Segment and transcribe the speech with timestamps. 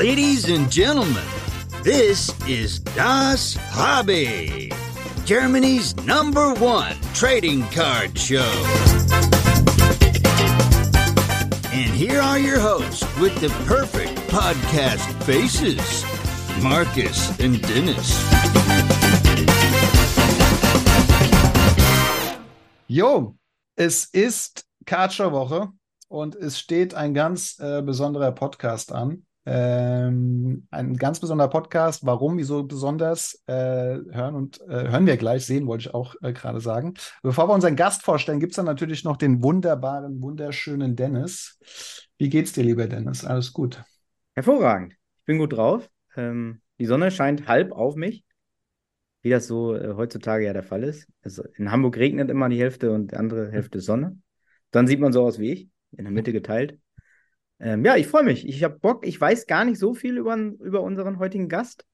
[0.00, 1.22] Ladies and gentlemen,
[1.82, 4.72] this is Das Hobby,
[5.26, 8.50] Germany's number one trading card show.
[11.70, 16.02] And here are your hosts with the perfect podcast faces
[16.62, 18.08] Marcus and Dennis.
[22.88, 23.36] Jo,
[23.76, 25.68] es ist Kartshow-Woche
[26.08, 29.26] und es steht ein ganz äh, besonderer Podcast an.
[29.46, 32.04] Ähm, ein ganz besonderer Podcast.
[32.04, 33.42] Warum, wieso besonders?
[33.46, 33.52] Äh,
[34.12, 36.94] hören und äh, hören wir gleich, sehen wollte ich auch äh, gerade sagen.
[37.22, 41.58] Bevor wir unseren Gast vorstellen, gibt es dann natürlich noch den wunderbaren, wunderschönen Dennis.
[42.18, 43.24] Wie geht's dir, lieber Dennis?
[43.24, 43.82] Alles gut?
[44.34, 44.92] Hervorragend.
[45.20, 45.88] Ich bin gut drauf.
[46.16, 48.24] Ähm, die Sonne scheint halb auf mich,
[49.22, 51.08] wie das so äh, heutzutage ja der Fall ist.
[51.22, 54.18] Also in Hamburg regnet immer die Hälfte und die andere Hälfte Sonne.
[54.70, 56.78] Dann sieht man so aus wie ich, in der Mitte geteilt.
[57.60, 58.48] Ähm, ja, ich freue mich.
[58.48, 59.06] Ich habe Bock.
[59.06, 61.84] Ich weiß gar nicht so viel über, über unseren heutigen Gast.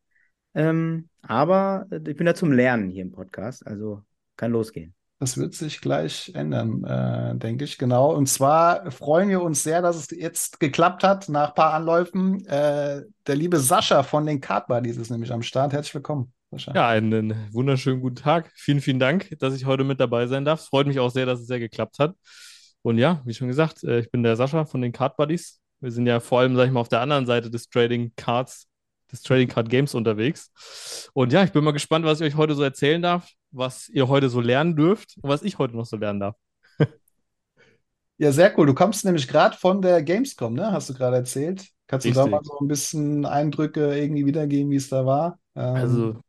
[0.54, 3.66] Ähm, aber äh, ich bin da zum Lernen hier im Podcast.
[3.66, 4.02] Also
[4.36, 4.94] kann losgehen.
[5.18, 8.14] Das wird sich gleich ändern, äh, denke ich, genau.
[8.14, 12.44] Und zwar freuen wir uns sehr, dass es jetzt geklappt hat nach ein paar Anläufen.
[12.46, 15.72] Äh, der liebe Sascha von den Card Buddies ist nämlich am Start.
[15.72, 16.34] Herzlich willkommen.
[16.50, 16.74] Sascha.
[16.74, 18.52] Ja, einen wunderschönen guten Tag.
[18.56, 20.60] Vielen, vielen Dank, dass ich heute mit dabei sein darf.
[20.60, 22.14] Es freut mich auch sehr, dass es sehr geklappt hat.
[22.82, 25.60] Und ja, wie schon gesagt, äh, ich bin der Sascha von den Card Buddies.
[25.80, 28.66] Wir sind ja vor allem, sag ich mal, auf der anderen Seite des Trading Cards,
[29.12, 31.10] des Trading Card Games unterwegs.
[31.12, 34.08] Und ja, ich bin mal gespannt, was ich euch heute so erzählen darf, was ihr
[34.08, 36.36] heute so lernen dürft und was ich heute noch so lernen darf.
[38.18, 38.66] ja, sehr cool.
[38.66, 40.72] Du kommst nämlich gerade von der Gamescom, ne?
[40.72, 41.66] Hast du gerade erzählt.
[41.86, 42.24] Kannst du Richtig.
[42.24, 45.38] da mal so ein bisschen Eindrücke irgendwie wiedergeben, wie es da war?
[45.54, 46.20] Ähm, also,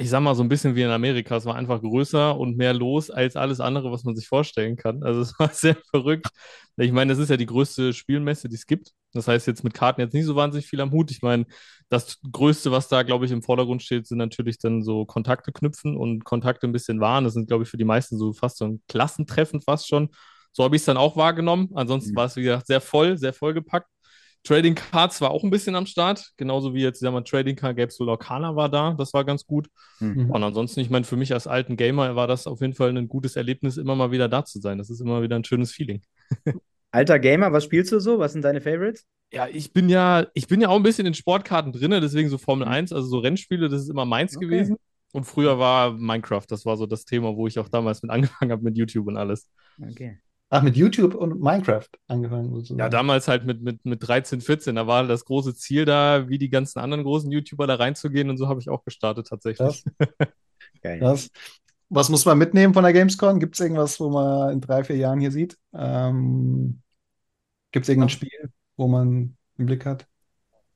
[0.00, 1.36] ich sag mal, so ein bisschen wie in Amerika.
[1.36, 5.02] Es war einfach größer und mehr los als alles andere, was man sich vorstellen kann.
[5.02, 6.28] Also es war sehr verrückt.
[6.76, 8.92] Ich meine, das ist ja die größte Spielmesse, die es gibt.
[9.12, 11.10] Das heißt jetzt mit Karten jetzt nicht so wahnsinnig viel am Hut.
[11.10, 11.44] Ich meine,
[11.90, 15.96] das Größte, was da, glaube ich, im Vordergrund steht, sind natürlich dann so Kontakte knüpfen
[15.96, 17.24] und Kontakte ein bisschen wahren.
[17.24, 20.08] Das sind, glaube ich, für die meisten so fast so ein Klassentreffen fast schon.
[20.52, 21.70] So habe ich es dann auch wahrgenommen.
[21.74, 22.16] Ansonsten mhm.
[22.16, 23.88] war es, wie gesagt, sehr voll, sehr vollgepackt.
[24.42, 27.76] Trading Cards war auch ein bisschen am Start, genauso wie jetzt, sagen wir, Trading Card
[27.76, 29.68] Games Lorcana war da, das war ganz gut.
[29.98, 30.30] Mhm.
[30.30, 33.08] Und ansonsten, ich meine, für mich als alten Gamer war das auf jeden Fall ein
[33.08, 34.78] gutes Erlebnis, immer mal wieder da zu sein.
[34.78, 36.02] Das ist immer wieder ein schönes Feeling.
[36.92, 38.18] Alter Gamer, was spielst du so?
[38.18, 39.06] Was sind deine Favorites?
[39.32, 42.38] Ja, ich bin ja, ich bin ja auch ein bisschen in Sportkarten drin, deswegen so
[42.38, 42.96] Formel 1, mhm.
[42.96, 44.46] also so Rennspiele, das ist immer meins okay.
[44.46, 44.76] gewesen.
[45.12, 48.52] Und früher war Minecraft, das war so das Thema, wo ich auch damals mit angefangen
[48.52, 49.48] habe mit YouTube und alles.
[49.80, 50.18] Okay.
[50.52, 52.52] Ach, mit YouTube und Minecraft angefangen.
[52.52, 52.80] Sozusagen.
[52.80, 54.74] Ja, damals halt mit, mit, mit 13, 14.
[54.74, 58.28] Da war das große Ziel da, wie die ganzen anderen großen YouTuber da reinzugehen.
[58.28, 59.84] Und so habe ich auch gestartet tatsächlich.
[60.82, 61.30] Das.
[61.92, 63.40] Was muss man mitnehmen von der Gamescom?
[63.40, 65.56] Gibt es irgendwas, wo man in drei, vier Jahren hier sieht?
[65.74, 66.82] Ähm,
[67.72, 70.06] Gibt es irgendein Spiel, wo man einen Blick hat?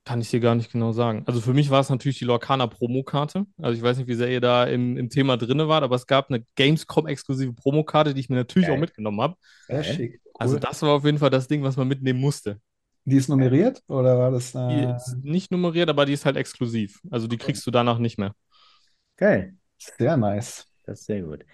[0.05, 1.23] Kann ich dir gar nicht genau sagen.
[1.25, 3.47] Also für mich war es natürlich die Lorcana Promokarte.
[3.59, 6.05] Also ich weiß nicht, wie sehr ihr da im, im Thema drin wart, aber es
[6.05, 8.77] gab eine Gamescom-exklusive Promokarte, die ich mir natürlich Geil.
[8.77, 9.35] auch mitgenommen habe.
[9.67, 10.21] Sehr schick.
[10.23, 10.31] Cool.
[10.35, 12.59] Also das war auf jeden Fall das Ding, was man mitnehmen musste.
[13.05, 14.53] Die ist nummeriert oder war das?
[14.53, 14.67] Äh...
[14.69, 17.01] Die ist nicht nummeriert, aber die ist halt exklusiv.
[17.09, 18.33] Also die kriegst du danach nicht mehr.
[19.17, 19.55] Geil.
[19.77, 20.67] Sehr nice.
[20.85, 21.45] Das ist sehr gut.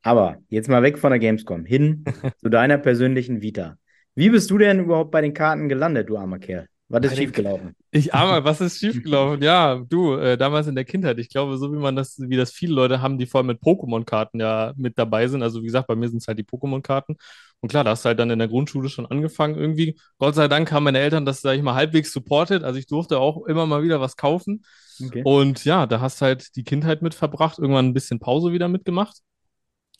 [0.00, 2.04] Aber jetzt mal weg von der Gamescom, hin
[2.38, 3.76] zu deiner persönlichen Vita.
[4.14, 6.68] Wie bist du denn überhaupt bei den Karten gelandet, du armer Kerl?
[6.88, 7.76] Was ist schiefgelaufen?
[7.90, 9.42] Ich armer, was ist schiefgelaufen?
[9.42, 12.50] Ja, du, äh, damals in der Kindheit, ich glaube, so wie man das, wie das
[12.50, 15.42] viele Leute haben, die vor allem mit Pokémon-Karten ja mit dabei sind.
[15.42, 17.16] Also wie gesagt, bei mir sind es halt die Pokémon-Karten.
[17.60, 19.98] Und klar, da hast du halt dann in der Grundschule schon angefangen irgendwie.
[20.18, 22.62] Gott sei Dank haben meine Eltern das, sag ich mal, halbwegs supportet.
[22.64, 24.62] Also ich durfte auch immer mal wieder was kaufen.
[25.04, 25.22] Okay.
[25.24, 29.18] Und ja, da hast halt die Kindheit mit verbracht, irgendwann ein bisschen Pause wieder mitgemacht.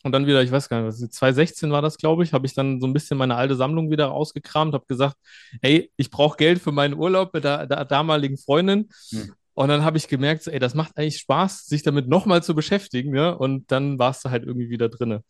[0.03, 2.79] Und dann wieder, ich weiß gar nicht, 2016 war das, glaube ich, habe ich dann
[2.79, 5.17] so ein bisschen meine alte Sammlung wieder rausgekramt, habe gesagt,
[5.61, 8.89] ey, ich brauche Geld für meinen Urlaub mit der, der damaligen Freundin.
[9.09, 9.33] Hm.
[9.55, 13.13] Und dann habe ich gemerkt, ey, das macht eigentlich Spaß, sich damit nochmal zu beschäftigen.
[13.13, 13.31] Ja?
[13.31, 15.21] Und dann warst du halt irgendwie wieder drinne.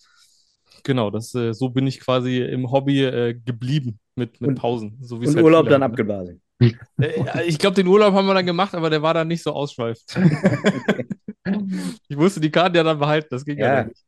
[0.83, 4.99] Genau, das, äh, so bin ich quasi im Hobby äh, geblieben mit, mit Pausen.
[5.01, 6.41] So und halt Urlaub dann abgeblasen.
[6.59, 9.51] Äh, ich glaube, den Urlaub haben wir dann gemacht, aber der war dann nicht so
[9.51, 10.15] ausschweifend.
[12.07, 14.03] ich musste die Karte ja dann behalten, das ging ja, ja nicht.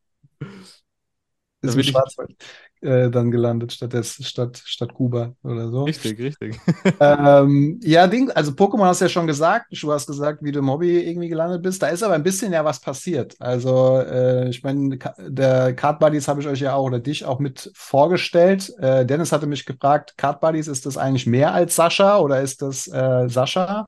[1.61, 2.35] Ist im Schwarzwald
[2.81, 5.83] äh, dann gelandet, statt, des, statt, statt Kuba oder so.
[5.83, 6.59] Richtig, richtig.
[6.99, 10.59] ähm, ja, Ding, also Pokémon hast du ja schon gesagt, du hast gesagt, wie du
[10.59, 11.81] im Hobby irgendwie gelandet bist.
[11.83, 13.35] Da ist aber ein bisschen ja was passiert.
[13.39, 17.39] Also, äh, ich meine, der Card Buddies habe ich euch ja auch oder dich auch
[17.39, 18.73] mit vorgestellt.
[18.79, 22.63] Äh, Dennis hatte mich gefragt, Card Buddies, ist das eigentlich mehr als Sascha oder ist
[22.63, 23.87] das äh, Sascha?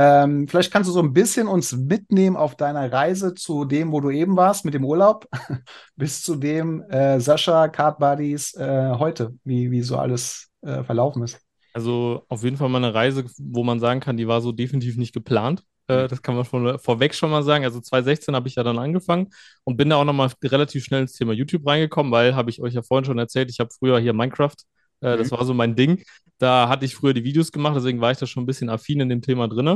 [0.00, 4.00] Ähm, vielleicht kannst du so ein bisschen uns mitnehmen auf deiner Reise zu dem, wo
[4.00, 5.26] du eben warst, mit dem Urlaub,
[5.96, 11.24] bis zu dem äh, Sascha Card Buddies äh, heute, wie, wie so alles äh, verlaufen
[11.24, 11.40] ist.
[11.72, 14.96] Also auf jeden Fall mal eine Reise, wo man sagen kann, die war so definitiv
[14.96, 15.64] nicht geplant.
[15.88, 17.64] Äh, das kann man von vorweg schon mal sagen.
[17.64, 19.30] Also 2016 habe ich ja dann angefangen
[19.64, 22.74] und bin da auch nochmal relativ schnell ins Thema YouTube reingekommen, weil, habe ich euch
[22.74, 24.54] ja vorhin schon erzählt, ich habe früher hier Minecraft,
[25.00, 25.30] äh, das Mhm.
[25.30, 26.02] war so mein Ding.
[26.38, 29.00] Da hatte ich früher die Videos gemacht, deswegen war ich da schon ein bisschen affin
[29.00, 29.66] in dem Thema drin.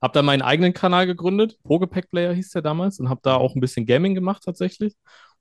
[0.00, 3.54] Habe da meinen eigenen Kanal gegründet, Pokepack Player hieß der damals, und habe da auch
[3.56, 4.94] ein bisschen Gaming gemacht tatsächlich.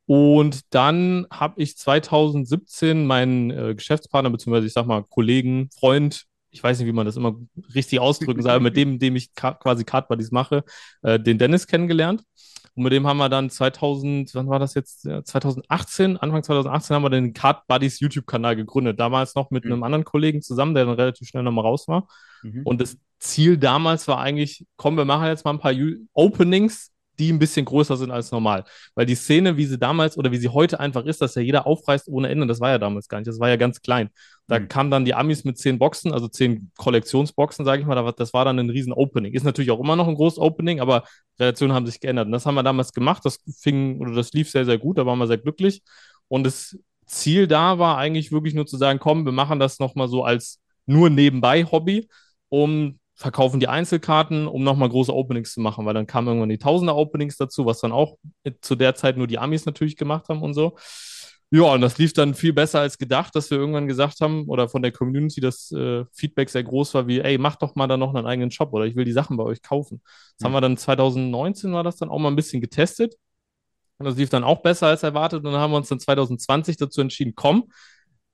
[0.08, 6.62] Und dann habe ich 2017 meinen äh, Geschäftspartner, beziehungsweise ich sag mal Kollegen, Freund, ich
[6.64, 7.36] weiß nicht, wie man das immer
[7.76, 10.64] richtig ausdrücken soll, mit dem, dem ich quasi Card Buddies mache,
[11.04, 12.24] äh, den Dennis kennengelernt.
[12.76, 15.04] Und mit dem haben wir dann 2000, wann war das jetzt?
[15.06, 19.00] Ja, 2018, Anfang 2018 haben wir den Card Buddies YouTube-Kanal gegründet.
[19.00, 19.74] Damals noch mit Mhm.
[19.74, 22.08] einem anderen Kollegen zusammen, der dann relativ schnell nochmal raus war.
[22.44, 22.62] Mhm.
[22.64, 26.92] Und das Ziel damals war eigentlich, komm, wir machen jetzt mal ein paar Ju- Openings,
[27.22, 28.64] die ein bisschen größer sind als normal.
[28.96, 31.66] Weil die Szene, wie sie damals oder wie sie heute einfach ist, dass ja jeder
[31.68, 33.28] aufreißt ohne Ende, das war ja damals gar nicht.
[33.28, 34.10] Das war ja ganz klein.
[34.48, 34.68] Da Mhm.
[34.68, 37.96] kamen dann die Amis mit zehn Boxen, also zehn Kollektionsboxen, sage ich mal.
[37.96, 39.34] da war- Das war dann ein riesen Opening.
[39.34, 41.04] Ist natürlich auch immer noch ein großes Opening, aber
[41.40, 42.26] Relationen haben sich geändert.
[42.26, 43.24] Und das haben wir damals gemacht.
[43.24, 44.98] Das fing oder das lief sehr, sehr gut.
[44.98, 45.82] Da waren wir sehr glücklich.
[46.28, 50.08] Und das Ziel da war eigentlich wirklich nur zu sagen, komm, wir machen das nochmal
[50.08, 52.08] so als nur nebenbei Hobby,
[52.50, 56.58] um verkaufen die Einzelkarten, um nochmal große Openings zu machen, weil dann kamen irgendwann die
[56.58, 58.18] Tausender-Openings dazu, was dann auch
[58.62, 60.76] zu der Zeit nur die Amis natürlich gemacht haben und so.
[61.54, 64.70] Ja, und das lief dann viel besser als gedacht, dass wir irgendwann gesagt haben, oder
[64.70, 67.98] von der Community das äh, Feedback sehr groß war, wie, ey, mach doch mal da
[67.98, 70.02] noch einen eigenen Shop oder ich will die Sachen bei euch kaufen.
[70.38, 70.56] Das haben Mhm.
[70.56, 73.16] wir dann 2019 war das dann auch mal ein bisschen getestet.
[73.98, 75.46] Und das lief dann auch besser als erwartet.
[75.46, 77.72] Und dann haben wir uns dann 2020 dazu entschieden, komm,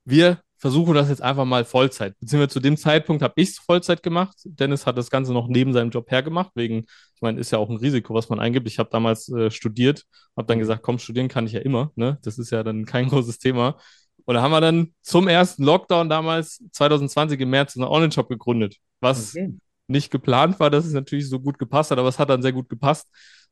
[0.06, 2.16] wir versuchen das jetzt einfach mal Vollzeit.
[2.20, 4.36] Beziehungsweise zu dem Zeitpunkt habe ich es Vollzeit gemacht.
[4.44, 6.80] Dennis hat das Ganze noch neben seinem Job hergemacht, wegen,
[7.16, 8.68] ich meine, ist ja auch ein Risiko, was man eingibt.
[8.68, 10.04] Ich habe damals äh, studiert,
[10.36, 11.92] habe dann gesagt, komm, studieren kann ich ja immer.
[11.96, 12.18] Ne?
[12.24, 13.78] Das ist ja dann kein großes Thema.
[14.26, 18.78] Und da haben wir dann zum ersten Lockdown damals 2020 im März einen Online-Shop gegründet,
[19.00, 19.54] was Okay.
[19.88, 22.52] nicht geplant war, dass es natürlich so gut gepasst hat, aber es hat dann sehr
[22.52, 23.08] gut gepasst.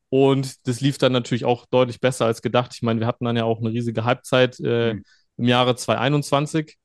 [0.08, 2.72] Und das lief dann natürlich auch deutlich besser als gedacht.
[2.74, 5.02] Ich meine, wir hatten dann ja auch eine riesige Halbzeit äh, Mhm.
[5.38, 6.76] im Jahre 2021.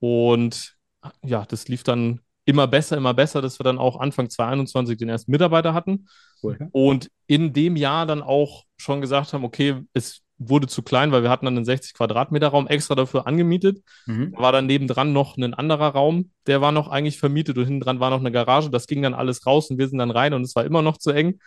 [0.00, 0.76] Und
[1.24, 5.08] ja, das lief dann immer besser, immer besser, dass wir dann auch Anfang 2021 den
[5.08, 6.08] ersten Mitarbeiter hatten.
[6.42, 6.68] Cool.
[6.72, 11.22] Und in dem Jahr dann auch schon gesagt haben, okay, es wurde zu klein, weil
[11.22, 13.82] wir hatten dann einen 60 Quadratmeter Raum extra dafür angemietet.
[14.06, 14.32] Mhm.
[14.32, 17.80] Da war dann nebendran noch ein anderer Raum, der war noch eigentlich vermietet und hinten
[17.80, 18.70] dran war noch eine Garage.
[18.70, 20.96] Das ging dann alles raus und wir sind dann rein und es war immer noch
[20.96, 21.40] zu eng.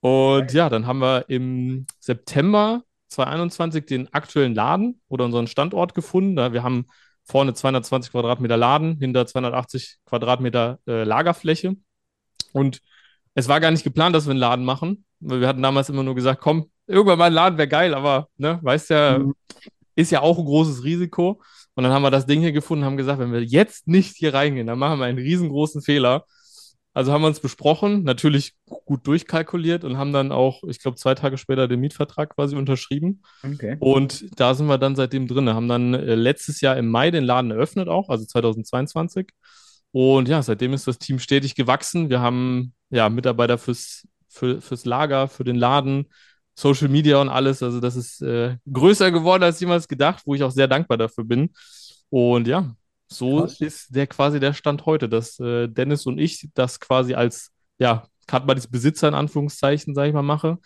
[0.00, 6.36] Und ja, dann haben wir im September 2021 den aktuellen Laden oder unseren Standort gefunden.
[6.36, 6.86] Wir haben
[7.28, 11.76] vorne 220 Quadratmeter Laden, hinter 280 Quadratmeter äh, Lagerfläche.
[12.52, 12.80] Und
[13.34, 16.02] es war gar nicht geplant, dass wir einen Laden machen, weil wir hatten damals immer
[16.02, 19.34] nur gesagt, komm, irgendwann mal ein Laden wäre geil, aber ne, weißt ja, Mhm.
[19.94, 21.42] ist ja auch ein großes Risiko.
[21.74, 24.34] Und dann haben wir das Ding hier gefunden, haben gesagt, wenn wir jetzt nicht hier
[24.34, 26.24] reingehen, dann machen wir einen riesengroßen Fehler.
[26.98, 31.14] Also haben wir uns besprochen, natürlich gut durchkalkuliert und haben dann auch, ich glaube, zwei
[31.14, 33.22] Tage später den Mietvertrag quasi unterschrieben.
[33.44, 33.76] Okay.
[33.78, 35.48] Und da sind wir dann seitdem drin.
[35.48, 39.28] Haben dann äh, letztes Jahr im Mai den Laden eröffnet auch, also 2022.
[39.92, 42.10] Und ja, seitdem ist das Team stetig gewachsen.
[42.10, 46.08] Wir haben ja Mitarbeiter fürs, für, fürs Lager, für den Laden,
[46.56, 47.62] Social Media und alles.
[47.62, 51.22] Also das ist äh, größer geworden als jemals gedacht, wo ich auch sehr dankbar dafür
[51.22, 51.50] bin.
[52.10, 52.74] Und ja,
[53.08, 53.60] so Krass.
[53.60, 58.06] ist der quasi der Stand heute, dass äh, Dennis und ich das quasi als ja,
[58.26, 60.58] Card Buddies Besitzer in Anführungszeichen, sage ich mal, mache.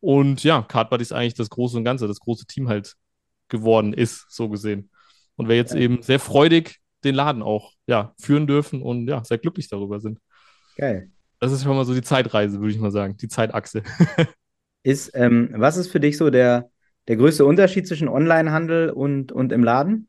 [0.00, 2.94] Und ja, Card Buddies eigentlich das große und Ganze, das große Team halt
[3.48, 4.90] geworden ist, so gesehen.
[5.36, 5.80] Und wir jetzt Ja.
[5.80, 10.18] eben sehr freudig den Laden auch ja, führen dürfen und ja, sehr glücklich darüber sind.
[10.76, 11.10] Geil.
[11.40, 13.82] Das ist schon mal so die Zeitreise, würde ich mal sagen, die Zeitachse.
[14.82, 16.70] Ist, ähm, was ist für dich so der,
[17.08, 20.08] der größte Unterschied zwischen Onlinehandel und, und im Laden?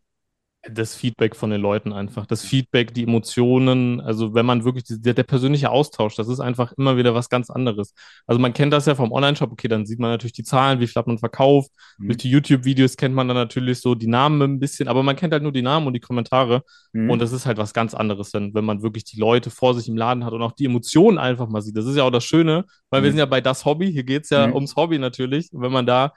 [0.69, 5.13] Das Feedback von den Leuten einfach, das Feedback, die Emotionen, also wenn man wirklich, der,
[5.13, 7.93] der persönliche Austausch, das ist einfach immer wieder was ganz anderes.
[8.25, 10.87] Also man kennt das ja vom Online-Shop, okay, dann sieht man natürlich die Zahlen, wie
[10.87, 12.07] viel hat man verkauft, Mhm.
[12.07, 15.31] durch die YouTube-Videos kennt man dann natürlich so die Namen ein bisschen, aber man kennt
[15.31, 17.11] halt nur die Namen und die Kommentare Mhm.
[17.11, 19.87] und das ist halt was ganz anderes, wenn, wenn man wirklich die Leute vor sich
[19.87, 21.77] im Laden hat und auch die Emotionen einfach mal sieht.
[21.77, 23.13] Das ist ja auch das Schöne, weil wir Mhm.
[23.13, 24.53] sind ja bei das Hobby, hier geht es ja Mhm.
[24.55, 26.11] ums Hobby natürlich und wenn man da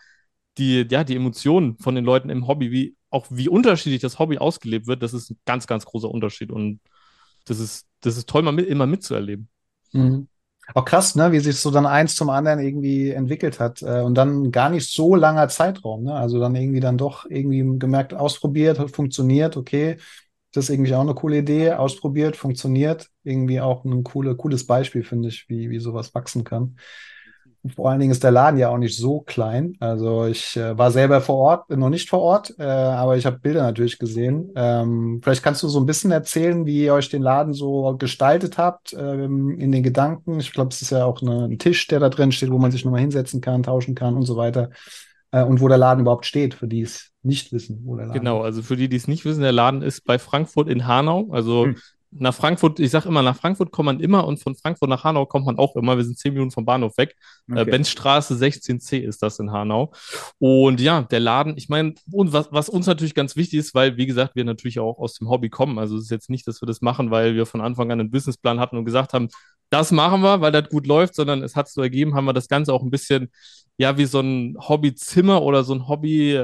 [0.58, 4.38] die, ja, die Emotionen von den Leuten im Hobby, wie auch wie unterschiedlich das Hobby
[4.38, 6.50] ausgelebt wird, das ist ein ganz, ganz großer Unterschied.
[6.50, 6.80] Und
[7.46, 9.48] das ist, das ist toll, mal mit, immer mitzuerleben.
[9.92, 10.28] Mhm.
[10.74, 13.82] Auch krass, ne, wie sich so dann eins zum anderen irgendwie entwickelt hat.
[13.82, 16.14] Äh, und dann gar nicht so langer Zeitraum, ne?
[16.14, 19.96] Also dann irgendwie dann doch irgendwie gemerkt, ausprobiert, hat funktioniert, okay,
[20.52, 23.08] das ist irgendwie auch eine coole Idee, ausprobiert, funktioniert.
[23.22, 26.76] Irgendwie auch ein coole, cooles Beispiel, finde ich, wie, wie sowas wachsen kann.
[27.74, 29.76] Vor allen Dingen ist der Laden ja auch nicht so klein.
[29.80, 33.26] Also ich äh, war selber vor Ort, bin noch nicht vor Ort, äh, aber ich
[33.26, 34.50] habe Bilder natürlich gesehen.
[34.56, 38.56] Ähm, vielleicht kannst du so ein bisschen erzählen, wie ihr euch den Laden so gestaltet
[38.56, 40.40] habt ähm, in den Gedanken.
[40.40, 42.70] Ich glaube, es ist ja auch eine, ein Tisch, der da drin steht, wo man
[42.70, 44.70] sich nochmal hinsetzen kann, tauschen kann und so weiter.
[45.30, 48.20] Äh, und wo der Laden überhaupt steht, für die es nicht wissen, wo der Laden
[48.20, 51.28] Genau, also für die, die es nicht wissen, der Laden ist bei Frankfurt in Hanau.
[51.30, 51.76] Also hm
[52.12, 55.26] nach Frankfurt, ich sage immer, nach Frankfurt kommt man immer und von Frankfurt nach Hanau
[55.26, 55.96] kommt man auch immer.
[55.96, 57.14] Wir sind zehn Minuten vom Bahnhof weg.
[57.48, 57.60] Äh, okay.
[57.60, 59.92] Äh, Benzstraße 16c ist das in Hanau.
[60.38, 63.96] Und ja, der Laden, ich meine, und was, was uns natürlich ganz wichtig ist, weil,
[63.96, 65.78] wie gesagt, wir natürlich auch aus dem Hobby kommen.
[65.78, 68.10] Also es ist jetzt nicht, dass wir das machen, weil wir von Anfang an einen
[68.10, 69.28] Businessplan hatten und gesagt haben,
[69.70, 72.48] das machen wir, weil das gut läuft, sondern es hat so ergeben, haben wir das
[72.48, 73.30] Ganze auch ein bisschen,
[73.78, 76.40] ja, wie so ein Hobbyzimmer oder so ein Hobby.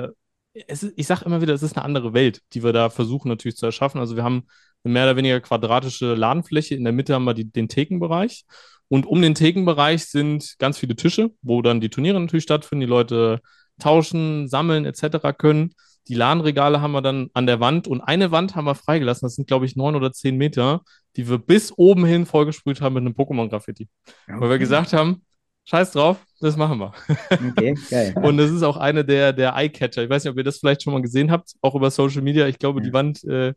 [0.68, 3.28] Es ist, ich sage immer wieder, es ist eine andere Welt, die wir da versuchen
[3.28, 4.00] natürlich zu erschaffen.
[4.00, 4.46] Also wir haben
[4.86, 6.74] eine mehr oder weniger quadratische Ladenfläche.
[6.74, 8.44] In der Mitte haben wir die, den Thekenbereich.
[8.88, 12.86] Und um den Thekenbereich sind ganz viele Tische, wo dann die Turniere natürlich stattfinden, die
[12.86, 13.40] Leute
[13.80, 15.36] tauschen, sammeln etc.
[15.36, 15.74] können.
[16.08, 19.26] Die Ladenregale haben wir dann an der Wand und eine Wand haben wir freigelassen.
[19.26, 20.82] Das sind, glaube ich, neun oder zehn Meter,
[21.16, 23.88] die wir bis oben hin vollgesprüht haben mit einem Pokémon-Graffiti.
[24.28, 24.40] Okay.
[24.40, 25.25] Weil wir gesagt haben,
[25.68, 26.92] Scheiß drauf, das machen wir.
[27.30, 28.14] Okay, geil.
[28.22, 30.04] Und das ist auch eine der, der Eye-Catcher.
[30.04, 32.46] Ich weiß nicht, ob ihr das vielleicht schon mal gesehen habt, auch über Social Media.
[32.46, 32.86] Ich glaube, ja.
[32.86, 33.52] die Wand äh,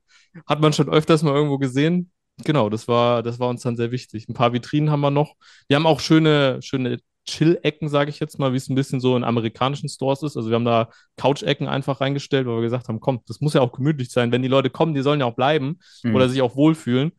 [0.47, 2.09] hat man schon öfters mal irgendwo gesehen.
[2.45, 4.27] Genau, das war, das war uns dann sehr wichtig.
[4.27, 5.35] Ein paar Vitrinen haben wir noch.
[5.67, 9.15] Wir haben auch schöne, schöne Chill-Ecken, sage ich jetzt mal, wie es ein bisschen so
[9.15, 10.35] in amerikanischen Stores ist.
[10.35, 13.61] Also wir haben da Couch-Ecken einfach reingestellt, weil wir gesagt haben, komm, das muss ja
[13.61, 14.31] auch gemütlich sein.
[14.31, 16.15] Wenn die Leute kommen, die sollen ja auch bleiben mhm.
[16.15, 17.11] oder sich auch wohlfühlen.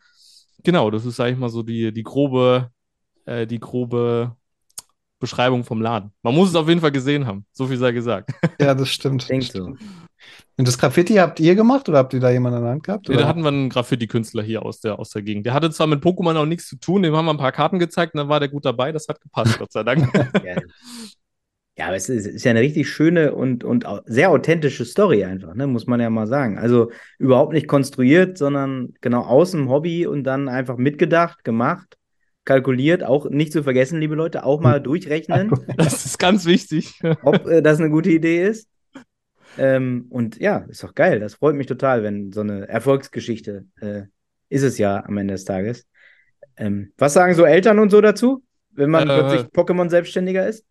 [0.65, 2.71] Genau, das ist, sage ich mal, so die, die grobe,
[3.25, 4.37] äh, die grobe
[5.21, 6.11] Beschreibung vom Laden.
[6.23, 7.45] Man muss es auf jeden Fall gesehen haben.
[7.53, 8.31] So viel sei gesagt.
[8.61, 9.29] Ja, das stimmt.
[9.29, 9.77] Denk so.
[10.57, 13.09] Und das Graffiti habt ihr gemacht oder habt ihr da jemanden an der Hand gehabt?
[13.09, 15.47] Nee, da hatten wir einen Graffiti-Künstler hier aus der, aus der Gegend.
[15.47, 17.79] Der hatte zwar mit Pokémon auch nichts zu tun, dem haben wir ein paar Karten
[17.79, 18.93] gezeigt und dann war der gut dabei.
[18.93, 20.13] Das hat gepasst, Gott sei Dank.
[21.77, 21.87] ja.
[21.87, 25.67] aber es ist, ist, ja eine richtig schöne und, und sehr authentische Story einfach, ne?
[25.67, 26.59] muss man ja mal sagen.
[26.59, 31.97] Also überhaupt nicht konstruiert, sondern genau aus dem Hobby und dann einfach mitgedacht, gemacht
[32.45, 35.53] kalkuliert, auch nicht zu vergessen, liebe Leute, auch mal durchrechnen.
[35.77, 37.01] Das ist ganz wichtig.
[37.23, 38.69] ob äh, das eine gute Idee ist.
[39.59, 41.21] Ähm, und ja, ist doch geil.
[41.21, 44.03] Das freut mich total, wenn so eine Erfolgsgeschichte äh,
[44.49, 45.87] ist es ja am Ende des Tages.
[46.57, 48.43] Ähm, was sagen so Eltern und so dazu,
[48.73, 50.65] wenn man äh, plötzlich Pokémon-Selbstständiger ist?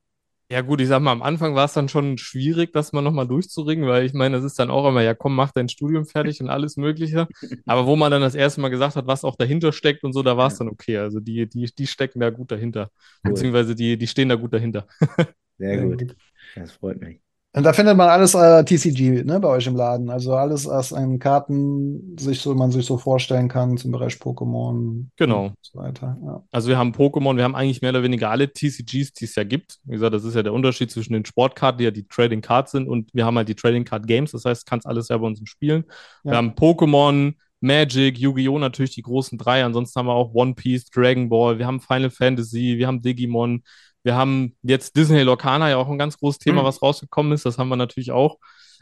[0.52, 3.28] Ja, gut, ich sag mal, am Anfang war es dann schon schwierig, das mal nochmal
[3.28, 6.42] durchzuringen, weil ich meine, es ist dann auch immer, ja, komm, mach dein Studium fertig
[6.42, 7.28] und alles Mögliche.
[7.68, 10.24] Aber wo man dann das erste Mal gesagt hat, was auch dahinter steckt und so,
[10.24, 10.98] da war es dann okay.
[10.98, 12.90] Also die, die, die stecken da gut dahinter.
[13.24, 13.34] Cool.
[13.34, 14.88] Beziehungsweise die, die stehen da gut dahinter.
[15.60, 16.16] Sehr gut.
[16.56, 17.22] Das freut mich.
[17.52, 20.12] Und da findet man alles äh, TCG ne, bei euch im Laden.
[20.12, 25.06] Also alles, was an Karten sich so, man sich so vorstellen kann zum Bereich Pokémon
[25.18, 25.46] genau.
[25.46, 26.16] und so weiter.
[26.24, 26.44] Ja.
[26.52, 29.44] Also wir haben Pokémon, wir haben eigentlich mehr oder weniger alle TCGs, die es ja
[29.44, 29.80] gibt.
[29.86, 32.72] Wie gesagt, das ist ja der Unterschied zwischen den Sportkarten, die ja die Trading Cards
[32.72, 34.32] sind, und wir haben halt die Trading Card Games.
[34.32, 35.86] Das heißt, du kannst alles selber uns spielen.
[36.24, 36.32] Ja.
[36.32, 38.60] Wir haben Pokémon, Magic, Yu-Gi-Oh!
[38.60, 39.64] natürlich die großen drei.
[39.64, 43.64] Ansonsten haben wir auch One Piece, Dragon Ball, wir haben Final Fantasy, wir haben Digimon,
[44.04, 46.66] wir haben jetzt Disney Lorcana ja auch ein ganz großes Thema, mhm.
[46.66, 47.46] was rausgekommen ist.
[47.46, 48.38] Das haben wir natürlich auch.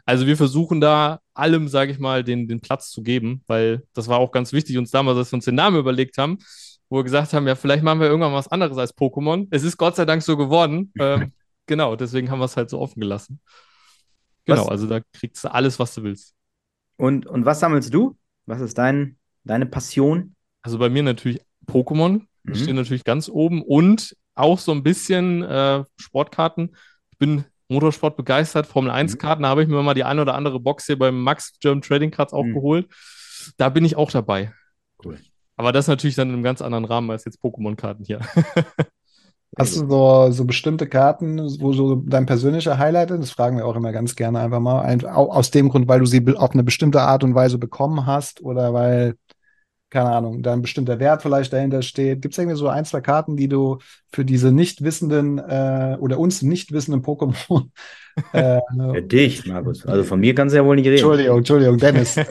[0.05, 4.07] Also wir versuchen da allem, sage ich mal, den, den Platz zu geben, weil das
[4.07, 6.38] war auch ganz wichtig uns damals, als wir uns den Namen überlegt haben,
[6.89, 9.47] wo wir gesagt haben, ja, vielleicht machen wir irgendwann was anderes als Pokémon.
[9.51, 10.93] Es ist Gott sei Dank so geworden.
[11.00, 11.33] ähm,
[11.65, 13.41] genau, deswegen haben wir es halt so offen gelassen.
[14.45, 14.69] Genau, was?
[14.69, 16.33] also da kriegst du alles, was du willst.
[16.95, 18.15] Und, und was sammelst du?
[18.45, 20.36] Was ist dein, deine Passion?
[20.62, 22.21] Also bei mir natürlich Pokémon.
[22.43, 22.55] Mhm.
[22.55, 26.75] Steht natürlich ganz oben und auch so ein bisschen äh, Sportkarten.
[27.12, 29.17] Ich bin Motorsport begeistert, Formel 1 mhm.
[29.17, 31.82] Karten, da habe ich mir mal die eine oder andere Box hier beim Max German
[31.82, 32.53] Trading Cards auch mhm.
[32.53, 32.88] geholt.
[33.58, 34.51] Da bin ich auch dabei.
[35.03, 35.20] Cool.
[35.58, 38.20] Aber das natürlich dann in einem ganz anderen Rahmen als jetzt Pokémon-Karten hier.
[39.58, 43.22] Hast du so, so bestimmte Karten, wo so dein persönlicher Highlight ist?
[43.22, 44.82] Das fragen wir auch immer ganz gerne einfach mal.
[44.82, 48.41] Ein, aus dem Grund, weil du sie auf eine bestimmte Art und Weise bekommen hast
[48.41, 49.15] oder weil
[49.89, 52.22] keine Ahnung, da ein bestimmter Wert vielleicht dahinter steht.
[52.22, 53.77] Gibt es irgendwie so ein, zwei Karten, die du
[54.12, 57.70] für diese nicht wissenden äh, oder uns nicht wissenden Pokémon
[58.34, 59.86] äh, Für dich, Markus.
[59.86, 60.98] Also von mir kannst du ja wohl nicht reden.
[60.98, 62.17] Entschuldigung, Entschuldigung, Dennis.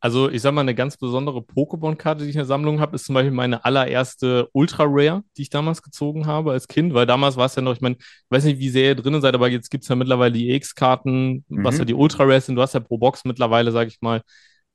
[0.00, 3.04] also ich sag mal, eine ganz besondere Pokémon-Karte, die ich in der Sammlung habe, ist
[3.04, 7.36] zum Beispiel meine allererste Ultra Rare, die ich damals gezogen habe als Kind, weil damals
[7.36, 9.48] war es ja noch, ich meine, ich weiß nicht, wie sehr ihr drinnen seid, aber
[9.48, 11.64] jetzt gibt es ja mittlerweile die EX-Karten, mhm.
[11.64, 12.56] was ja die Ultra Rares sind.
[12.56, 14.22] Du hast ja pro Box mittlerweile, sag ich mal,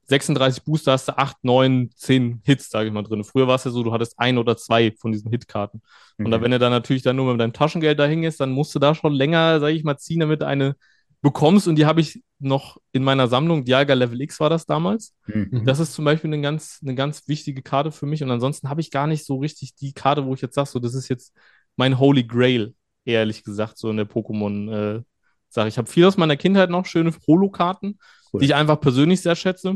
[0.05, 3.23] 36 Booster hast du 8, 9, 10 Hits, sage ich mal, drin.
[3.23, 5.81] Früher war es ja so, du hattest ein oder zwei von diesen Hitkarten.
[6.17, 6.25] Mhm.
[6.25, 8.75] Und da, wenn du dann natürlich dann nur mit deinem Taschengeld dahin gehst, dann musst
[8.75, 10.75] du da schon länger, sage ich mal, ziehen, damit du eine
[11.23, 13.63] bekommst und die habe ich noch in meiner Sammlung.
[13.63, 15.15] Dialga Level X war das damals.
[15.23, 15.63] Hm.
[15.65, 18.21] Das ist zum Beispiel eine ganz, eine ganz wichtige Karte für mich.
[18.21, 20.79] Und ansonsten habe ich gar nicht so richtig die Karte, wo ich jetzt sage, so,
[20.79, 21.33] das ist jetzt
[21.77, 25.67] mein Holy Grail, ehrlich gesagt, so in der Pokémon-Sache.
[25.69, 27.97] ich habe viel aus meiner Kindheit noch, schöne Holo-Karten,
[28.33, 28.39] Cool.
[28.41, 29.75] die ich einfach persönlich sehr schätze.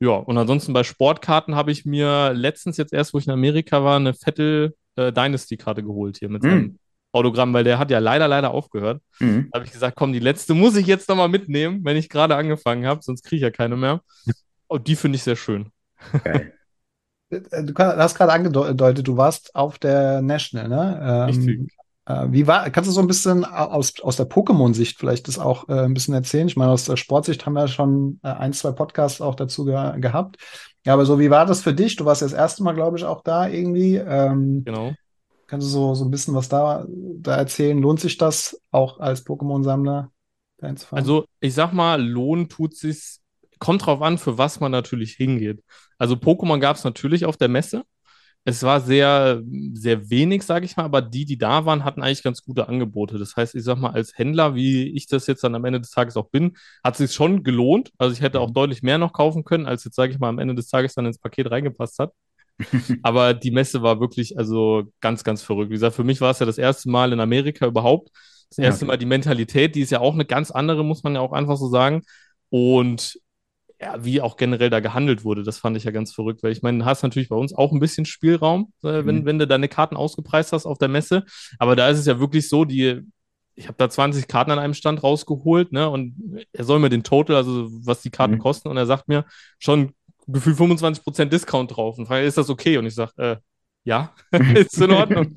[0.00, 3.84] Ja, und ansonsten bei Sportkarten habe ich mir letztens jetzt erst, wo ich in Amerika
[3.84, 6.50] war, eine Vettel äh, Dynasty-Karte geholt hier mit Hm.
[6.50, 6.78] seinem
[7.12, 9.02] Autogramm, weil der hat ja leider, leider aufgehört.
[9.18, 9.48] Mhm.
[9.52, 12.36] Da habe ich gesagt, komm, die letzte muss ich jetzt nochmal mitnehmen, wenn ich gerade
[12.36, 14.00] angefangen habe, sonst kriege ich ja keine mehr.
[14.68, 15.70] Und die finde ich sehr schön.
[16.24, 16.54] Geil.
[17.30, 21.00] Äh, Du kann- hast gerade angedeutet, du warst auf der National, ne?
[21.00, 21.72] Ähm, Richtig.
[22.10, 25.68] Äh, wie war, kannst du so ein bisschen aus, aus der Pokémon-Sicht vielleicht das auch
[25.68, 26.48] äh, ein bisschen erzählen?
[26.48, 30.00] Ich meine, aus der Sportsicht haben wir schon äh, ein, zwei Podcasts auch dazu ge
[30.00, 30.36] gehabt.
[30.84, 31.96] Ja, aber so, wie war das für dich?
[31.96, 33.96] Du warst ja das erste Mal, glaube ich, auch da irgendwie.
[33.96, 34.94] Ähm, Genau.
[35.46, 37.78] kannst du so, so ein bisschen was da, da erzählen?
[37.78, 40.10] Lohnt sich das auch als Pokémon-Sammler?
[40.90, 43.18] Also, ich sag mal, Lohn tut sich,
[43.58, 45.62] kommt drauf an, für was man natürlich hingeht.
[45.96, 47.84] Also, Pokémon gab es natürlich auf der Messe.
[48.44, 49.42] Es war sehr,
[49.74, 53.18] sehr wenig, sage ich mal, aber die, die da waren, hatten eigentlich ganz gute Angebote.
[53.18, 55.90] Das heißt, ich sag mal, als Händler, wie ich das jetzt dann am Ende des
[55.90, 57.92] Tages auch bin, hat es sich schon gelohnt.
[57.98, 60.38] Also ich hätte auch deutlich mehr noch kaufen können, als jetzt, sage ich mal, am
[60.38, 62.12] Ende des Tages dann ins Paket reingepasst hat.
[63.02, 65.70] Aber die Messe war wirklich, also ganz, ganz verrückt.
[65.70, 68.10] Wie gesagt, für mich war es ja das erste Mal in Amerika überhaupt.
[68.50, 68.86] Das Ja, erste okay.
[68.86, 71.56] Mal die Mentalität, die ist ja auch eine ganz andere, muss man ja auch einfach
[71.56, 72.02] so sagen.
[72.50, 73.18] Und
[73.80, 76.62] ja, wie auch generell da gehandelt wurde, das fand ich ja ganz verrückt, weil ich
[76.62, 79.24] meine, du hast natürlich bei uns auch ein bisschen Spielraum, äh, wenn, Mhm.
[79.24, 81.24] wenn du deine Karten ausgepreist hast auf der Messe.
[81.58, 83.00] Aber da ist es ja wirklich so, die,
[83.54, 85.88] ich habe da 20 Karten an einem Stand rausgeholt, ne?
[85.88, 86.14] Und
[86.52, 88.38] er soll mir den Total, also was die Karten Mhm.
[88.38, 89.24] kosten, und er sagt mir
[89.58, 89.92] schon
[90.26, 91.98] gefühlt 25% Discount drauf.
[91.98, 92.76] Und frage, ist das okay?
[92.78, 93.36] Und ich sage, äh,
[93.84, 94.12] ja,
[94.54, 95.34] ist in Ordnung.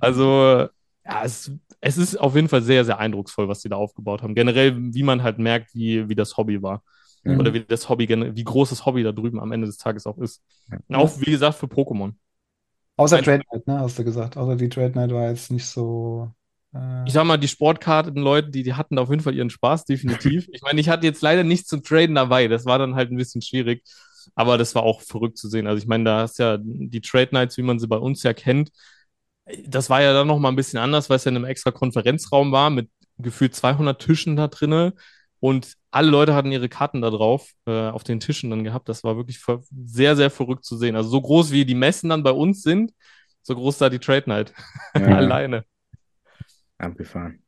[0.00, 0.68] Also,
[1.04, 4.34] ja, es, es ist auf jeden Fall sehr, sehr eindrucksvoll, was sie da aufgebaut haben.
[4.34, 6.82] Generell, wie man halt merkt, wie, wie das Hobby war.
[7.26, 7.40] Mhm.
[7.40, 10.18] Oder wie das Hobby, wie groß das Hobby da drüben am Ende des Tages auch
[10.18, 10.42] ist.
[10.88, 12.12] Und auch, wie gesagt, für Pokémon.
[12.96, 14.36] Außer Trade Night, ne, hast du gesagt.
[14.36, 16.32] Außer die Trade Night war jetzt nicht so.
[16.74, 20.48] Äh, Ich sag mal, die Sportkarten-Leute, die, die hatten auf jeden Fall ihren Spaß, definitiv.
[20.52, 22.48] Ich meine, ich hatte jetzt leider nichts zum Traden dabei.
[22.48, 23.82] Das war dann halt ein bisschen schwierig.
[24.34, 25.66] Aber das war auch verrückt zu sehen.
[25.66, 28.32] Also ich meine, da hast ja die Trade Nights, wie man sie bei uns ja
[28.34, 28.70] kennt.
[29.66, 31.70] Das war ja dann noch mal ein bisschen anders, weil es ja in einem extra
[31.70, 34.94] Konferenzraum war mit gefühlt 200 Tischen da drinne
[35.46, 38.88] und alle Leute hatten ihre Karten da drauf äh, auf den Tischen dann gehabt.
[38.88, 39.40] Das war wirklich
[39.84, 40.96] sehr, sehr verrückt zu sehen.
[40.96, 42.92] Also so groß wie die Messen dann bei uns sind,
[43.42, 44.52] so groß da die Trade Night
[44.94, 45.64] Ja, alleine.
[46.78, 47.42] abgefahren.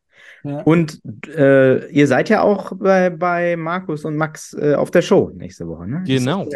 [0.45, 0.63] ja.
[0.63, 5.31] Und äh, ihr seid ja auch bei, bei Markus und Max äh, auf der Show
[5.35, 6.05] nächste Woche, ne?
[6.07, 6.49] Genau.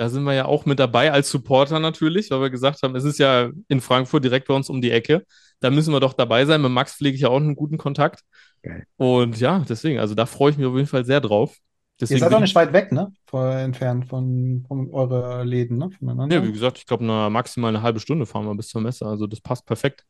[0.00, 3.04] Da sind wir ja auch mit dabei als Supporter natürlich, weil wir gesagt haben, es
[3.04, 5.26] ist ja in Frankfurt direkt bei uns um die Ecke.
[5.60, 6.62] Da müssen wir doch dabei sein.
[6.62, 8.22] Mit Max pflege ich ja auch einen guten Kontakt.
[8.62, 8.86] Geil.
[8.96, 11.50] Und ja, deswegen, also da freue ich mich auf jeden Fall sehr drauf.
[11.50, 11.58] Ihr
[12.00, 13.12] Deswegen seid bin auch nicht weit weg, ne?
[13.26, 15.90] Vor, entfernt von, von eurer Läden, ne?
[15.90, 16.34] Voneinander.
[16.34, 19.04] Ja, wie gesagt, ich glaube, maximal eine halbe Stunde fahren wir bis zur Messe.
[19.04, 20.06] Also das passt perfekt.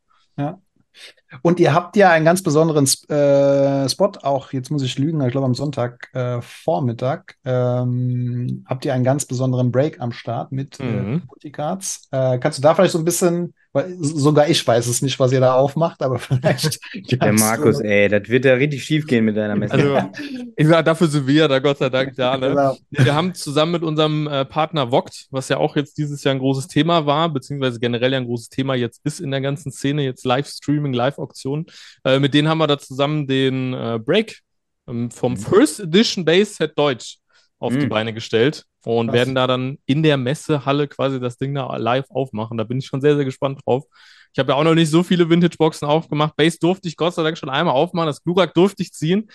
[1.42, 5.30] Und ihr habt ja einen ganz besonderen äh, Spot, auch jetzt muss ich lügen, ich
[5.30, 10.78] glaube am Sonntag äh, Vormittag ähm, habt ihr einen ganz besonderen Break am Start mit
[10.80, 11.22] Mhm.
[11.22, 12.08] äh, Multicards.
[12.10, 15.32] Äh, kannst du da vielleicht so ein bisschen, weil sogar ich weiß es nicht, was
[15.32, 16.80] ihr da aufmacht, aber vielleicht
[17.10, 19.74] Der Markus, du, ey, das wird ja richtig schief gehen mit deiner Messe.
[19.74, 20.10] Also,
[20.56, 22.36] ich sage, dafür sind wir ja da Gott sei Dank da.
[22.36, 22.48] Ne?
[22.48, 22.76] Genau.
[22.90, 26.40] Wir haben zusammen mit unserem äh, Partner Vogt, was ja auch jetzt dieses Jahr ein
[26.40, 30.02] großes Thema war, beziehungsweise generell ja ein großes Thema jetzt ist in der ganzen Szene,
[30.02, 31.66] jetzt Livestreaming, Live-Auktionen,
[32.04, 34.40] äh, mit denen haben wir da zusammen den äh, Break
[34.88, 35.38] ähm, vom Mhm.
[35.38, 37.19] First Edition Base Set Deutsch
[37.60, 37.88] auf die Mhm.
[37.90, 39.14] Beine gestellt und Krass.
[39.14, 42.58] werden da dann in der Messehalle quasi das Ding da live aufmachen.
[42.58, 43.84] Da bin ich schon sehr, sehr gespannt drauf.
[44.32, 46.34] Ich habe ja auch noch nicht so viele Vintage-Boxen aufgemacht.
[46.36, 48.06] Base durfte ich Gott sei Dank schon einmal aufmachen.
[48.06, 49.28] Das Glurak durfte ich ziehen.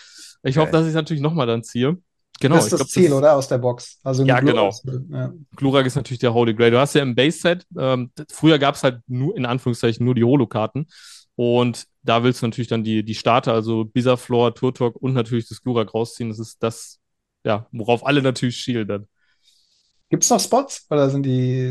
[0.44, 0.80] Ich hoffe, Geil.
[0.80, 1.98] dass ich es natürlich nochmal dann ziehe.
[2.42, 3.36] Genau, das ist das glaub, Ziel, oder?
[3.36, 4.00] Aus der Box.
[4.04, 4.70] Also Ja, mit genau.
[4.70, 5.34] Glurak- Ja.
[5.56, 6.72] Glurak ist natürlich der Holy Grail.
[6.72, 10.24] Du hast ja im Base-Set, ähm, früher gab es halt nur, in Anführungszeichen, nur die
[10.24, 10.88] Holo-Karten.
[11.36, 15.62] Und da willst du natürlich dann die, die Starter, also Bizarflor, Turtok und natürlich das
[15.62, 16.30] Glurak rausziehen.
[16.30, 17.00] Das ist das,
[17.46, 19.08] ja, worauf alle natürlich schielen dann.
[20.10, 20.86] Gibt es noch Spots?
[20.90, 21.66] Oder sind die.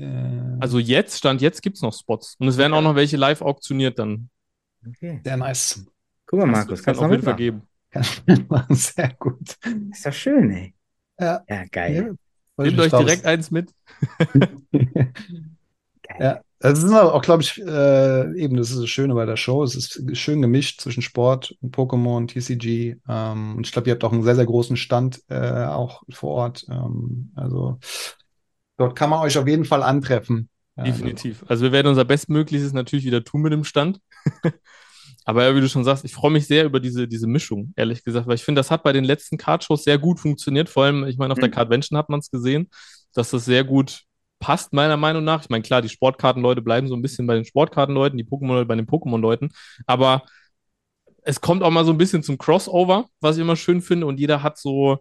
[0.00, 2.36] Äh, Also jetzt, Stand jetzt gibt es noch Spots.
[2.38, 4.30] Und es werden auch noch welche live auktioniert dann.
[4.86, 5.20] Okay.
[5.24, 5.84] sehr nice.
[6.26, 7.36] Guck mal, Das Markus, kannst du auf noch jeden Fall mitmachen?
[7.36, 7.68] geben.
[7.90, 8.74] Kann man machen.
[8.76, 9.56] Sehr gut.
[9.90, 10.74] Ist doch schön, ey.
[11.18, 11.44] Ja.
[11.48, 12.16] Ja, geil.
[12.58, 13.72] Ich Nehmt euch direkt eins mit.
[16.02, 16.18] geil.
[16.18, 19.62] Ja, das ist auch, glaube ich, äh, eben das ist das Schöne bei der Show.
[19.62, 22.96] Es ist schön gemischt zwischen Sport und Pokémon, TCG.
[23.08, 26.30] Ähm, und ich glaube, ihr habt auch einen sehr, sehr großen Stand äh, auch vor
[26.30, 26.66] Ort.
[26.68, 27.78] Ähm, also
[28.76, 30.48] dort kann man euch auf jeden Fall antreffen.
[30.76, 31.44] Ja, Definitiv.
[31.48, 34.00] Also wir werden unser Bestmögliches natürlich wieder tun mit dem Stand.
[35.24, 38.02] Aber ja, wie du schon sagst, ich freue mich sehr über diese, diese Mischung, ehrlich
[38.04, 40.68] gesagt, weil ich finde, das hat bei den letzten Card-Shows sehr gut funktioniert.
[40.70, 41.52] Vor allem, ich meine, auf der Mhm.
[41.52, 42.70] Cardvention hat man es gesehen,
[43.14, 44.04] dass das sehr gut
[44.40, 45.42] passt, meiner Meinung nach.
[45.42, 48.76] Ich meine, klar, die Sportkartenleute bleiben so ein bisschen bei den Sportkartenleuten, die Pokémon-Leute bei
[48.76, 49.50] den Pokémon-Leuten.
[49.86, 50.22] Aber
[51.22, 54.06] es kommt auch mal so ein bisschen zum Crossover, was ich immer schön finde.
[54.06, 54.98] Und jeder hat so,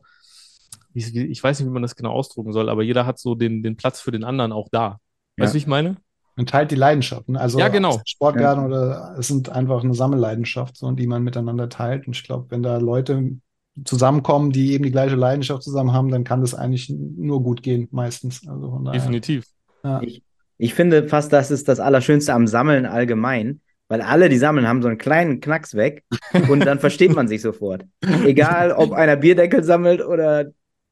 [0.93, 3.78] ich weiß nicht, wie man das genau ausdrucken soll, aber jeder hat so den, den
[3.78, 5.00] Platz für den anderen auch da.
[5.38, 5.54] Weißt du, Ja.
[5.54, 5.97] wie ich meine?
[6.36, 7.30] Und teilt die Leidenschaft.
[7.30, 7.39] Ne?
[7.39, 8.02] Also Ja, genau.
[8.06, 12.08] Sportgarten oder es sind einfach eine Sammelleidenschaft, so, die man miteinander teilt.
[12.08, 13.38] Und ich glaube, wenn da Leute
[13.85, 17.87] zusammenkommen, die eben die gleiche Leidenschaft zusammen haben, dann kann das eigentlich nur gut gehen,
[17.91, 18.47] meistens.
[18.47, 18.99] Also von daher.
[18.99, 19.45] Definitiv.
[19.83, 20.01] Ja.
[20.01, 20.23] Ich,
[20.57, 24.81] ich finde fast, das ist das Allerschönste am Sammeln allgemein, weil alle, die sammeln, haben
[24.81, 26.03] so einen kleinen Knacks weg
[26.49, 27.85] und dann versteht man sich sofort.
[28.25, 30.45] Egal, ob einer Bierdeckel sammelt oder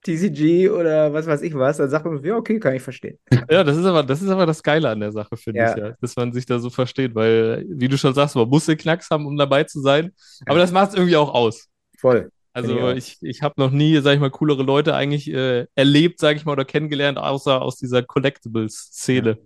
[0.06, 3.18] TCG oder was weiß ich was, dann sagt man, so, ja, okay, kann ich verstehen.
[3.50, 5.72] Ja, das ist aber, das ist aber das Geile an der Sache, finde Ja.
[5.72, 5.94] ich, ja.
[6.00, 9.10] Dass man sich da so versteht, weil, wie du schon sagst, man muss den Knacks
[9.10, 10.12] haben, um dabei zu sein.
[10.46, 11.68] Aber das macht es irgendwie auch aus.
[11.98, 12.30] Voll.
[12.56, 16.38] Also ich ich, habe noch nie, sag ich mal, coolere Leute eigentlich äh, erlebt, sag
[16.38, 19.38] ich mal, oder kennengelernt, außer aus dieser Collectibles-Szene.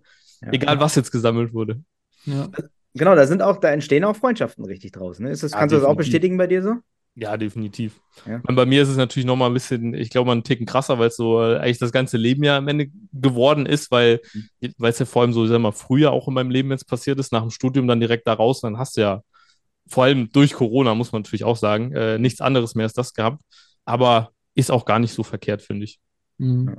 [0.42, 0.52] Ja.
[0.54, 1.82] Egal, was jetzt gesammelt wurde.
[2.26, 2.50] Ja.
[2.94, 5.20] Genau, da sind auch, da entstehen auch Freundschaften richtig draus.
[5.20, 5.32] Ne?
[5.32, 6.76] Ist das, Ja, kannst du das auch bestätigen bei dir so?
[7.16, 8.00] Ja, definitiv.
[8.26, 8.42] Ja.
[8.48, 10.66] Und bei mir ist es natürlich noch mal ein bisschen, ich glaube mal einen Ticken
[10.66, 14.22] krasser, weil es so äh, eigentlich das ganze Leben ja am Ende geworden ist, weil
[14.34, 14.74] Mhm.
[14.78, 17.20] weil es ja vor allem so, sag mal, früher auch in meinem Leben jetzt passiert
[17.20, 19.22] ist, nach dem Studium dann direkt da raus, dann hast du ja
[19.90, 23.14] vor allem durch Corona, muss man natürlich auch sagen, äh, nichts anderes mehr als das
[23.14, 23.42] gehabt.
[23.86, 26.00] Aber ist auch gar nicht so verkehrt, finde ich.
[26.38, 26.78] Mhm.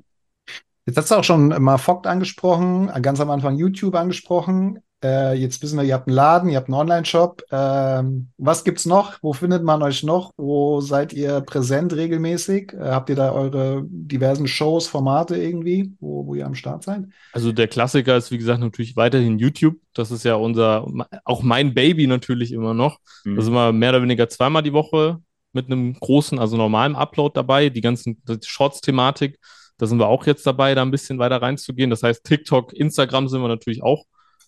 [0.87, 4.81] Jetzt hast du auch schon mal Vogt angesprochen, ganz am Anfang YouTube angesprochen.
[5.03, 7.43] Äh, jetzt wissen wir, ihr habt einen Laden, ihr habt einen Online-Shop.
[7.51, 9.15] Ähm, was gibt's noch?
[9.23, 10.33] Wo findet man euch noch?
[10.37, 12.75] Wo seid ihr präsent regelmäßig?
[12.75, 17.05] Äh, habt ihr da eure diversen Shows, Formate irgendwie, wo, wo ihr am Start seid?
[17.33, 19.77] Also der Klassiker ist, wie gesagt, natürlich weiterhin YouTube.
[19.95, 20.87] Das ist ja unser,
[21.25, 22.99] auch mein Baby natürlich immer noch.
[23.25, 23.37] Mhm.
[23.37, 25.19] Da sind wir mehr oder weniger zweimal die Woche
[25.53, 27.71] mit einem großen, also normalen Upload dabei.
[27.71, 29.39] Die ganzen Shorts-Thematik,
[29.79, 31.89] da sind wir auch jetzt dabei, da ein bisschen weiter reinzugehen.
[31.89, 34.05] Das heißt, TikTok, Instagram sind wir natürlich auch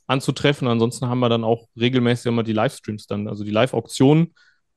[0.07, 0.69] anzutreffen.
[0.69, 4.35] Ansonsten haben wir dann auch regelmäßig immer die Livestreams dann, also die Live-Auktionen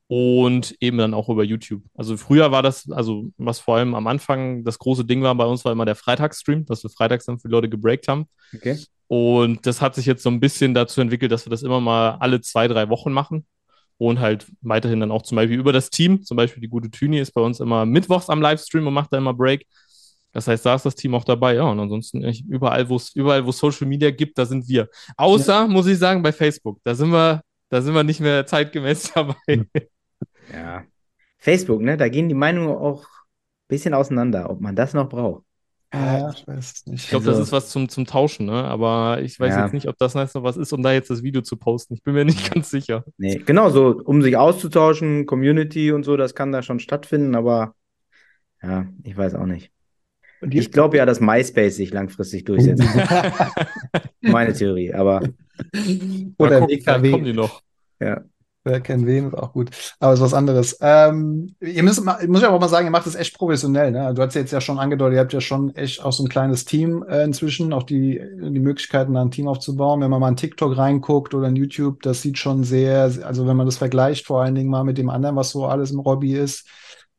[0.07, 1.81] und eben dann auch über YouTube.
[1.95, 5.45] Also früher war das, also was vor allem am Anfang das große Ding war bei
[5.45, 8.27] uns, war immer der Freitagsstream, dass wir freitags dann für die Leute gebreakt haben.
[8.53, 8.77] Okay.
[9.07, 12.17] Und das hat sich jetzt so ein bisschen dazu entwickelt, dass wir das immer mal
[12.19, 13.45] alle zwei, drei Wochen machen.
[13.97, 16.21] Und halt weiterhin dann auch zum Beispiel über das Team.
[16.23, 19.17] Zum Beispiel die gute Tüni ist bei uns immer mittwochs am Livestream und macht da
[19.17, 19.65] immer Break.
[20.35, 21.55] Das heißt, da ist das Team auch dabei.
[21.55, 24.89] Ja, und ansonsten überall, wo es überall, wo Social Media gibt, da sind wir.
[25.15, 26.79] Außer, muss ich sagen, bei Facebook.
[26.83, 29.35] Da sind wir, da sind wir nicht mehr zeitgemäß dabei.
[30.53, 30.83] Ja.
[31.37, 31.95] Facebook, ne?
[31.95, 35.43] Da gehen die Meinungen auch ein bisschen auseinander, ob man das noch braucht.
[35.93, 37.03] Ja, ich weiß nicht.
[37.05, 38.65] Ich glaube, Also- das ist was zum, zum Tauschen, ne?
[38.65, 39.63] Aber ich weiß Ja.
[39.63, 41.93] jetzt nicht, ob das noch was ist, um da jetzt das Video zu posten.
[41.93, 43.05] Ich bin mir nicht ganz sicher.
[43.17, 47.73] Nee, genau so, um sich auszutauschen, Community und so, das kann da schon stattfinden, aber
[48.61, 49.71] ja, ich weiß auch nicht.
[50.41, 52.83] Und Ich glaube ja, dass MySpace sich langfristig durchsetzt.
[54.21, 55.21] Meine Theorie, aber
[56.37, 57.21] Oder gucken, vielleicht kommen WKW.
[57.21, 57.61] die noch.
[57.99, 58.21] ja.
[58.67, 59.69] Wer kennt wen, ist auch gut.
[59.99, 60.75] Aber ist was anderes.
[60.81, 63.91] Ähm, ihr müsst, mal- ich muss ja auch mal sagen, ihr macht das echt professionell.
[63.91, 64.11] Ne?
[64.15, 66.65] Du hast jetzt ja schon angedeutet, ihr habt ja schon echt auch so ein kleines
[66.65, 70.01] Team äh, inzwischen, auch die, die Möglichkeiten, da ein Team aufzubauen.
[70.01, 73.55] Wenn man mal in TikTok reinguckt oder in YouTube, das sieht schon sehr, also wenn
[73.55, 76.33] man das vergleicht, vor allen Dingen mal mit dem anderen, was so alles im Hobby
[76.33, 76.67] ist,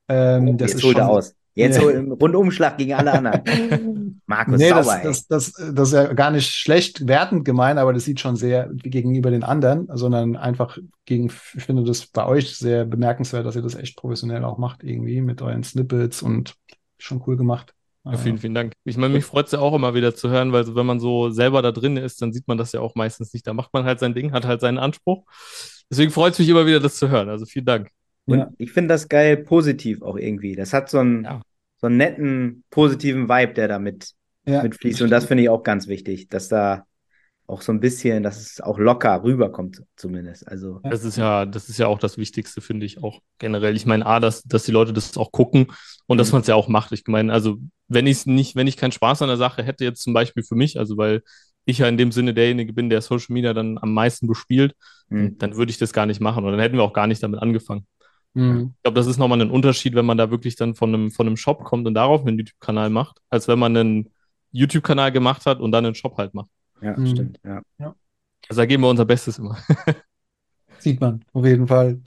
[0.09, 1.37] ähm, das Jetzt ist schon, aus.
[1.57, 4.21] Jetzt einen Rundumschlag gegen alle anderen.
[4.27, 7.93] Markus Nee, Sauer, das, das, das, das ist ja gar nicht schlecht wertend gemeint, aber
[7.93, 12.57] das sieht schon sehr gegenüber den anderen, sondern einfach gegen, ich finde das bei euch
[12.57, 16.57] sehr bemerkenswert, dass ihr das echt professionell auch macht, irgendwie mit euren Snippets und
[16.99, 17.73] schon cool gemacht.
[18.05, 18.73] Ja, vielen, vielen Dank.
[18.85, 21.01] Ich meine, mich freut es ja auch immer wieder zu hören, weil so, wenn man
[21.01, 23.47] so selber da drin ist, dann sieht man das ja auch meistens nicht.
[23.47, 25.25] Da macht man halt sein Ding, hat halt seinen Anspruch.
[25.91, 27.29] Deswegen freut es mich immer wieder, das zu hören.
[27.29, 27.91] Also vielen Dank.
[28.27, 28.51] Und Ja.
[28.59, 30.57] ich finde das geil, positiv auch irgendwie.
[30.57, 31.43] Das hat so einen, Ja.
[31.81, 34.13] so einen netten, positiven Vibe, der da mit,
[34.45, 35.03] Ja, mitfließt.
[35.03, 36.85] Und das finde ich auch ganz wichtig, dass da
[37.49, 40.47] auch so ein bisschen, dass es auch locker rüberkommt, zumindest.
[40.49, 43.77] Also, Das ist ja, das ist ja auch das Wichtigste, finde ich auch generell.
[43.77, 45.69] Ich meine, A, dass, dass die Leute das auch gucken
[46.07, 46.33] und dass Mhm.
[46.33, 46.93] man es ja auch macht.
[46.93, 47.59] Ich meine, also
[47.89, 50.43] wenn ich es nicht, wenn ich keinen Spaß an der Sache hätte, jetzt zum Beispiel
[50.43, 51.23] für mich, also weil
[51.65, 54.75] ich ja in dem Sinne derjenige bin, der Social Media dann am meisten bespielt,
[55.09, 57.23] mh, dann würde ich das gar nicht machen oder dann hätten wir auch gar nicht
[57.23, 57.87] damit angefangen.
[58.37, 58.73] Mhm.
[58.77, 61.27] Ich glaube, das ist nochmal ein Unterschied, wenn man da wirklich dann von einem, von
[61.27, 64.11] einem Shop kommt und darauf einen YouTube-Kanal macht, als wenn man einen
[64.53, 66.51] YouTube-Kanal gemacht hat und dann einen Shop halt macht.
[66.83, 67.07] ja, Mhm.
[67.07, 67.41] stimmt.
[67.45, 67.63] Ja.
[68.49, 69.57] Also da geben wir unser Bestes immer.
[70.79, 72.01] Sieht man, auf jeden Fall.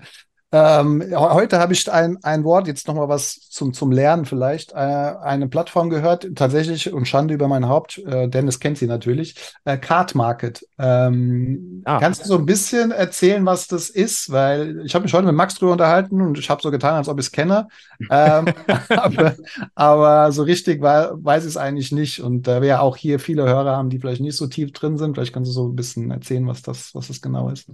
[0.51, 4.75] Ähm, heute habe ich ein, ein Wort, jetzt nochmal was zum, zum Lernen vielleicht, äh,
[4.75, 9.35] eine Plattform gehört, tatsächlich, und Schande über mein Haupt, äh, Dennis kennt sie natürlich,
[9.65, 10.65] äh, Card Market.
[10.79, 11.99] Ähm, Ah.
[11.99, 14.31] Kannst du so ein bisschen erzählen, was das ist?
[14.31, 17.07] Weil ich habe mich heute mit Max drüber unterhalten und ich habe so getan, als
[17.07, 17.67] ob ich es kenne.
[18.09, 18.45] Ähm,
[18.89, 19.35] aber,
[19.75, 22.21] aber so richtig wei- weiß ich es eigentlich nicht.
[22.21, 24.97] Und da wir ja auch hier viele Hörer haben, die vielleicht nicht so tief drin
[24.97, 27.67] sind, vielleicht kannst du so ein bisschen erzählen, was das, was das genau ist.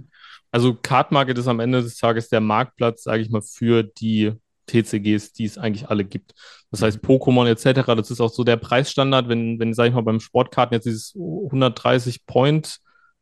[0.50, 4.32] Also Card Market ist am Ende des Tages der Marktplatz, sage ich mal, für die
[4.66, 6.34] TCGs, die es eigentlich alle gibt.
[6.70, 10.02] Das heißt Pokémon etc., das ist auch so der Preisstandard, wenn, wenn sage ich mal,
[10.02, 12.78] beim Sportkarten jetzt dieses 130 Point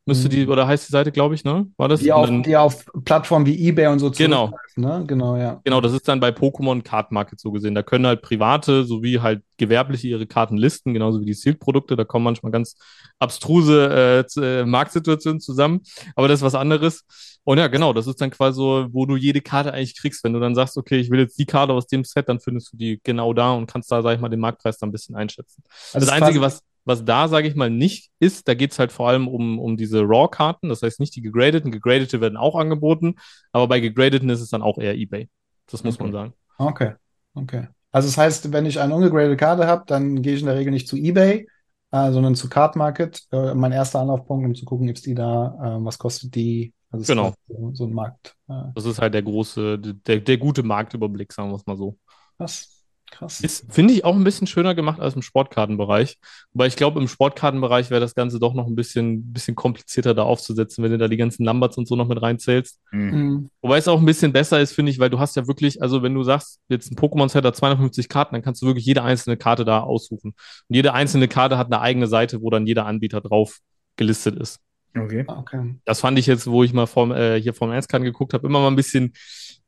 [0.06, 0.30] müsste Mhm.
[0.32, 1.66] die, oder heißt die Seite, glaube ich, ne?
[1.76, 2.00] War das?
[2.00, 4.52] Die auf, dann- die auf Plattformen wie eBay und so Genau.
[4.76, 5.04] Ne?
[5.06, 5.60] Genau, ja.
[5.64, 7.74] Genau, das ist dann bei Pokémon Card Market so gesehen.
[7.74, 11.94] Da können halt Private sowie halt Gewerbliche ihre Karten listen, genauso wie die Sealed-Produkte.
[11.96, 12.76] Da kommen manchmal ganz
[13.18, 15.80] abstruse äh, äh, Marktsituationen zusammen.
[16.16, 17.04] Aber das ist was anderes.
[17.44, 20.24] Und ja, genau, das ist dann quasi so, wo du jede Karte eigentlich kriegst.
[20.24, 22.72] Wenn du dann sagst, okay, ich will jetzt die Karte aus dem Set, dann findest
[22.72, 25.14] du die genau da und kannst da, sag ich mal, den Marktpreis dann ein bisschen
[25.14, 25.62] einschätzen.
[25.92, 28.92] Also das ist Einzige, was, was da, sage ich mal, nicht ist, da geht's halt
[28.92, 30.68] vor allem um, um diese Raw-Karten.
[30.68, 31.70] Das heißt nicht die gegradeten.
[31.72, 33.16] Gegradete werden auch angeboten.
[33.52, 35.28] Aber bei gegradeten ist es dann auch eher eBay.
[35.66, 36.12] Das muss man Okay.
[36.12, 36.34] sagen.
[36.58, 36.92] Okay,
[37.34, 37.68] okay.
[37.92, 40.72] Also das heißt, wenn ich eine ungegradete Karte habe, dann gehe ich in der Regel
[40.72, 41.46] nicht zu eBay,
[41.92, 43.22] äh, sondern zu Card Market.
[43.32, 46.74] Äh, mein erster Anlaufpunkt, um zu gucken, gibt's die da, äh, was kostet die?
[46.90, 47.34] Also es Genau.
[47.48, 48.36] So, so ein Markt.
[48.48, 51.96] Äh, Das ist halt der große, der, der gute Marktüberblick, sagen wir es mal so.
[52.38, 52.73] krass,
[53.14, 53.40] krass.
[53.40, 56.18] Ist, finde ich, auch ein bisschen schöner gemacht als im Sportkartenbereich.
[56.52, 60.22] Wobei ich glaube, im Sportkartenbereich wäre das Ganze doch noch ein bisschen, bisschen komplizierter da
[60.24, 62.80] aufzusetzen, wenn du da die ganzen Lamberts und so noch mit reinzählst.
[62.90, 63.10] Mhm.
[63.10, 63.50] Mhm.
[63.62, 66.02] Wobei es auch ein bisschen besser ist, finde ich, weil du hast ja wirklich, also
[66.02, 69.36] wenn du sagst, jetzt ein Pokémon-Set hat 250 Karten, dann kannst du wirklich jede einzelne
[69.36, 70.34] Karte da aussuchen.
[70.68, 73.58] Und jede einzelne Karte hat eine eigene Seite, wo dann jeder Anbieter drauf
[73.96, 74.60] gelistet ist.
[74.96, 75.24] Okay.
[75.26, 75.74] Ah, Okay.
[75.84, 78.60] Das fand ich jetzt, wo ich mal vom, äh, hier vom Ernstkan geguckt habe, immer
[78.60, 79.12] mal ein bisschen,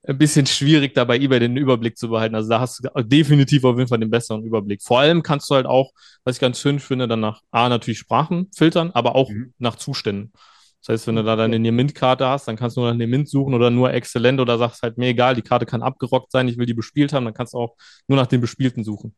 [0.06, 2.36] ein bisschen schwierig, da bei eBay den Überblick zu behalten.
[2.36, 4.82] Also da hast du definitiv auf jeden Fall den besseren Überblick.
[4.82, 5.90] Vor allem kannst du halt auch,
[6.24, 9.52] was ich ganz schön finde, dann nach A natürlich Sprachen filtern, aber auch Mhm.
[9.58, 10.32] nach Zuständen.
[10.80, 13.54] Das heißt, wenn du da deine Nemint-Karte hast, dann kannst du nur nach Nemint suchen
[13.54, 16.66] oder nur exzellent oder sagst halt, mir egal, die Karte kann abgerockt sein, ich will
[16.66, 17.74] die bespielt haben, dann kannst du auch
[18.06, 19.16] nur nach dem Bespielten suchen.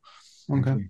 [0.48, 0.88] Okay.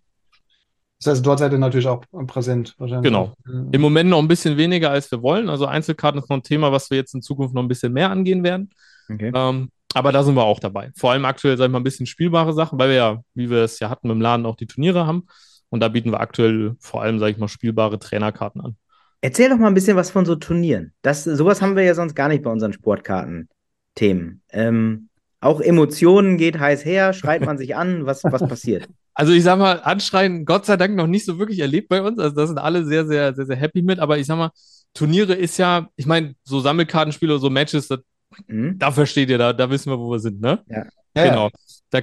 [0.98, 3.04] Das heißt, dort seid ihr natürlich auch präsent, wahrscheinlich.
[3.04, 3.34] Genau.
[3.44, 3.68] Mhm.
[3.70, 5.48] Im Moment noch ein bisschen weniger, als wir wollen.
[5.48, 8.10] Also Einzelkarten ist noch ein Thema, was wir jetzt in Zukunft noch ein bisschen mehr
[8.10, 8.70] angehen werden.
[9.08, 9.30] Okay.
[9.34, 10.90] Ähm, aber da sind wir auch dabei.
[10.96, 13.58] Vor allem aktuell, sag ich mal, ein bisschen spielbare Sachen, weil wir ja, wie wir
[13.58, 15.26] es ja hatten, im Laden auch die Turniere haben.
[15.70, 18.76] Und da bieten wir aktuell vor allem, sag ich mal, spielbare Trainerkarten an.
[19.20, 20.92] Erzähl doch mal ein bisschen was von so Turnieren.
[21.02, 24.42] Das, sowas haben wir ja sonst gar nicht bei unseren Sportkarten-Themen.
[24.50, 25.08] Ähm,
[25.40, 28.88] auch Emotionen geht heiß her, schreit man sich an, was, was passiert?
[29.18, 32.20] Also ich sag mal, Anschreien, Gott sei Dank noch nicht so wirklich erlebt bei uns.
[32.20, 33.98] Also da sind alle sehr, sehr, sehr, sehr happy mit.
[33.98, 34.52] Aber ich sag mal,
[34.94, 37.98] Turniere ist ja, ich meine, so Sammelkartenspiele oder so Matches, das,
[38.46, 38.78] Mhm.
[38.78, 40.60] da versteht ihr, da, da wissen wir, wo wir sind, ne?
[40.68, 40.84] Ja,
[41.16, 41.30] ja.
[41.30, 41.50] Genau.
[41.90, 42.00] Da,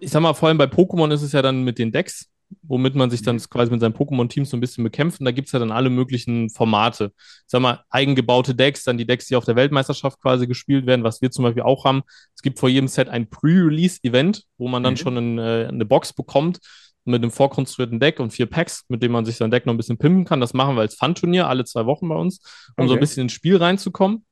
[0.00, 2.26] ich sag mal, vor allem bei Pokémon ist es ja dann mit den Decks,
[2.62, 5.20] womit man sich dann quasi mit seinem Pokémon-Team so ein bisschen bekämpft.
[5.20, 7.12] Und da gibt's ja dann alle möglichen Formate.
[7.16, 11.04] Ich sag mal, eigengebaute Decks, dann die Decks, die auf der Weltmeisterschaft quasi gespielt werden,
[11.04, 12.02] was wir zum Beispiel auch haben.
[12.34, 14.96] Es gibt vor jedem Set ein Pre-Release-Event, wo man dann Mhm.
[14.98, 16.58] schon ein, äh, eine Box bekommt
[17.04, 19.78] mit einem vorkonstruierten Deck und vier Packs, mit denen man sich sein Deck noch ein
[19.78, 20.40] bisschen pimpen kann.
[20.40, 22.40] Das machen wir als Fun-Turnier alle zwei Wochen bei uns,
[22.76, 23.00] um so ein Okay.
[23.00, 24.24] bisschen ins Spiel reinzukommen.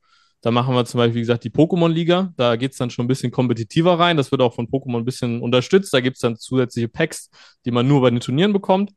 [0.46, 2.32] Da machen wir zum Beispiel, wie gesagt, die Pokémon-Liga.
[2.36, 4.16] Da geht's dann schon ein bisschen kompetitiver rein.
[4.16, 5.92] Das wird auch von Pokémon ein bisschen unterstützt.
[5.92, 7.30] Da gibt's dann zusätzliche Packs,
[7.64, 8.92] die man nur bei den Turnieren bekommt.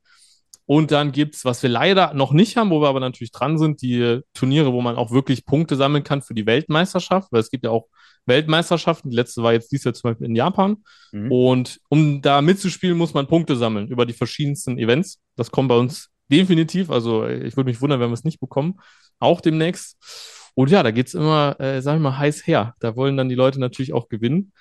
[0.67, 3.81] Und dann gibt's, was wir leider noch nicht haben, wo wir aber natürlich dran sind,
[3.81, 7.63] die Turniere, wo man auch wirklich Punkte sammeln kann für die Weltmeisterschaft, weil es gibt
[7.63, 7.87] ja auch
[8.27, 9.09] Weltmeisterschaften.
[9.09, 10.83] Die letzte war jetzt dies Jahr zum Beispiel in Japan.
[11.11, 11.31] Mhm.
[11.31, 15.17] Und um da mitzuspielen, muss man Punkte sammeln über die verschiedensten Events.
[15.35, 16.91] Das kommt bei uns definitiv.
[16.91, 18.75] Also ich würde mich wundern, wenn wir es nicht bekommen.
[19.17, 19.97] Auch demnächst.
[20.55, 22.75] Und ja, da geht's immer, äh, sag ich mal, heiß her.
[22.79, 24.51] Da wollen dann die Leute natürlich auch gewinnen.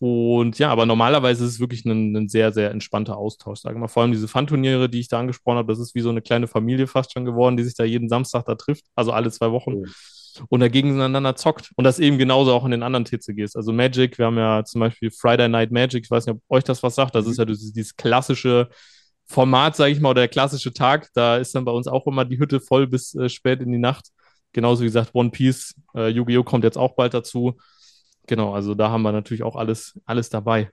[0.00, 3.60] Und ja, aber normalerweise ist es wirklich ein, ein sehr, sehr entspannter Austausch.
[3.60, 6.00] Sagen wir mal, vor allem diese Fun-Turniere, die ich da angesprochen habe, das ist wie
[6.00, 9.12] so eine kleine Familie fast schon geworden, die sich da jeden Samstag da trifft, also
[9.12, 9.90] alle zwei Wochen Cool.
[10.48, 11.72] und da gegeneinander zockt.
[11.76, 13.56] Und das eben genauso auch in den anderen TCGs.
[13.56, 16.64] Also Magic, wir haben ja zum Beispiel Friday Night Magic, ich weiß nicht, ob euch
[16.64, 18.70] das was sagt, das ist ja dieses, dieses klassische
[19.26, 21.10] Format, sage ich mal, oder der klassische Tag.
[21.12, 23.78] Da ist dann bei uns auch immer die Hütte voll bis äh, spät in die
[23.78, 24.08] Nacht.
[24.52, 26.42] Genauso wie gesagt, One Piece, äh, Yu-Gi-Oh!
[26.42, 27.56] kommt jetzt auch bald dazu.
[28.26, 30.70] Genau, also da haben wir natürlich auch alles, alles dabei.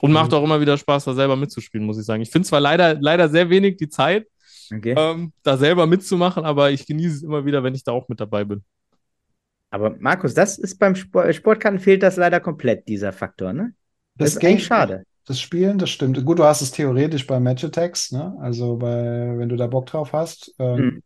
[0.00, 2.22] Und macht auch immer wieder Spaß, da selber mitzuspielen, muss ich sagen.
[2.22, 4.26] Ich finde zwar leider, leider sehr wenig die Zeit,
[4.74, 4.94] Okay.
[4.96, 8.20] ähm, da selber mitzumachen, aber ich genieße es immer wieder, wenn ich da auch mit
[8.20, 8.64] dabei bin.
[9.70, 13.74] Aber Markus, das ist beim Sport, Sportkarten fehlt das leider komplett, dieser Faktor, ne?
[14.16, 15.04] Das, ist eigentlich schade.
[15.26, 16.22] Das Spielen, das stimmt.
[16.24, 18.36] Gut, du hast es theoretisch bei Match Attacks, ne?
[18.40, 20.54] Also bei, wenn du da Bock drauf hast.
[20.58, 21.02] Ähm, Mhm.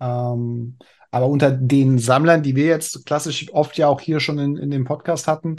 [0.00, 0.76] Ähm,
[1.14, 4.70] aber unter den Sammlern, die wir jetzt klassisch oft ja auch hier schon in, in
[4.70, 5.56] dem Podcast hatten,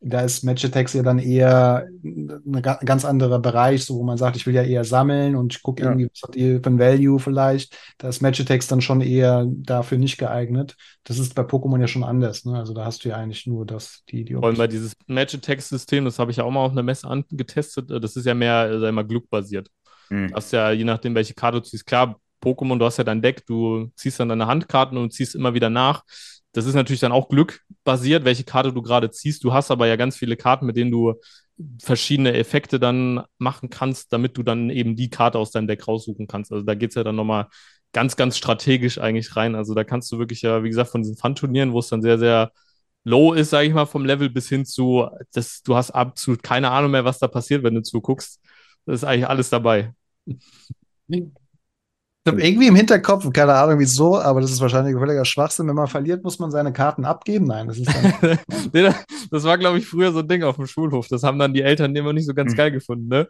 [0.00, 4.46] da ist Match-Attacks ja dann eher ein ganz anderer Bereich, so wo man sagt, ich
[4.46, 5.90] will ja eher sammeln und ich gucke Ja.
[5.90, 7.76] irgendwie, was habt ihr für ein Value vielleicht.
[7.98, 10.74] Da ist Match-Attacks dann schon eher dafür nicht geeignet.
[11.04, 12.58] Das ist bei Pokémon ja schon anders, ne?
[12.58, 16.04] Also da hast du ja eigentlich nur das, die, die Vor allem bei dieses Match-Attack-System,
[16.04, 18.70] das habe ich ja auch mal auf einer Messe angetestet, äh, das ist ja mehr,
[18.70, 19.68] äh, sag ich mal, glückbasiert.
[20.08, 20.28] Hm.
[20.28, 23.22] Du hast ja, je nachdem, welche Karte du ziehst, klar, Pokémon, du hast ja dein
[23.22, 26.04] Deck, du ziehst dann deine Handkarten und ziehst immer wieder nach.
[26.52, 29.44] Das ist natürlich dann auch glückbasiert, welche Karte du gerade ziehst.
[29.44, 31.14] Du hast aber ja ganz viele Karten, mit denen du
[31.80, 36.26] verschiedene Effekte dann machen kannst, damit du dann eben die Karte aus deinem Deck raussuchen
[36.26, 36.52] kannst.
[36.52, 37.48] Also da geht es ja dann nochmal
[37.92, 39.54] ganz, ganz strategisch eigentlich rein.
[39.54, 42.18] Also da kannst du wirklich ja, wie gesagt, von diesen Fun-Turnieren, wo es dann sehr,
[42.18, 42.52] sehr
[43.04, 46.70] low ist, sage ich mal, vom Level bis hin zu, das, du hast absolut keine
[46.70, 48.40] Ahnung mehr, was da passiert, wenn du zuguckst.
[48.86, 49.94] Das ist eigentlich alles dabei.
[52.22, 55.66] Ich habe irgendwie im Hinterkopf, keine Ahnung wieso, aber das ist wahrscheinlich völliger Schwachsinn.
[55.68, 57.46] Wenn man verliert, muss man seine Karten abgeben.
[57.46, 58.38] Nein, das ist dann.
[58.74, 58.90] Nee,
[59.30, 61.08] das war, glaube ich, früher so ein Ding auf dem Schulhof.
[61.08, 63.26] Das haben dann die Eltern immer nicht so ganz geil gefunden, ne?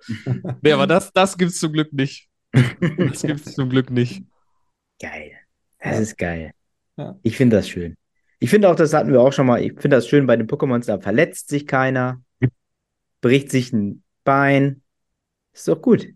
[0.63, 2.29] Nee, aber das, das gibt's zum Glück nicht.
[2.53, 4.25] Das gibt's zum Glück nicht.
[5.01, 5.33] Geil.
[5.79, 6.01] Das Ja.
[6.01, 6.51] ist geil.
[6.97, 7.17] Ja.
[7.23, 7.95] Ich finde das schön.
[8.41, 9.63] Ich finde auch, das hatten wir auch schon mal.
[9.63, 12.21] Ich finde das schön bei den Pokémons, da verletzt sich keiner,
[13.21, 14.83] bricht sich ein Bein.
[15.53, 16.09] Ist doch gut.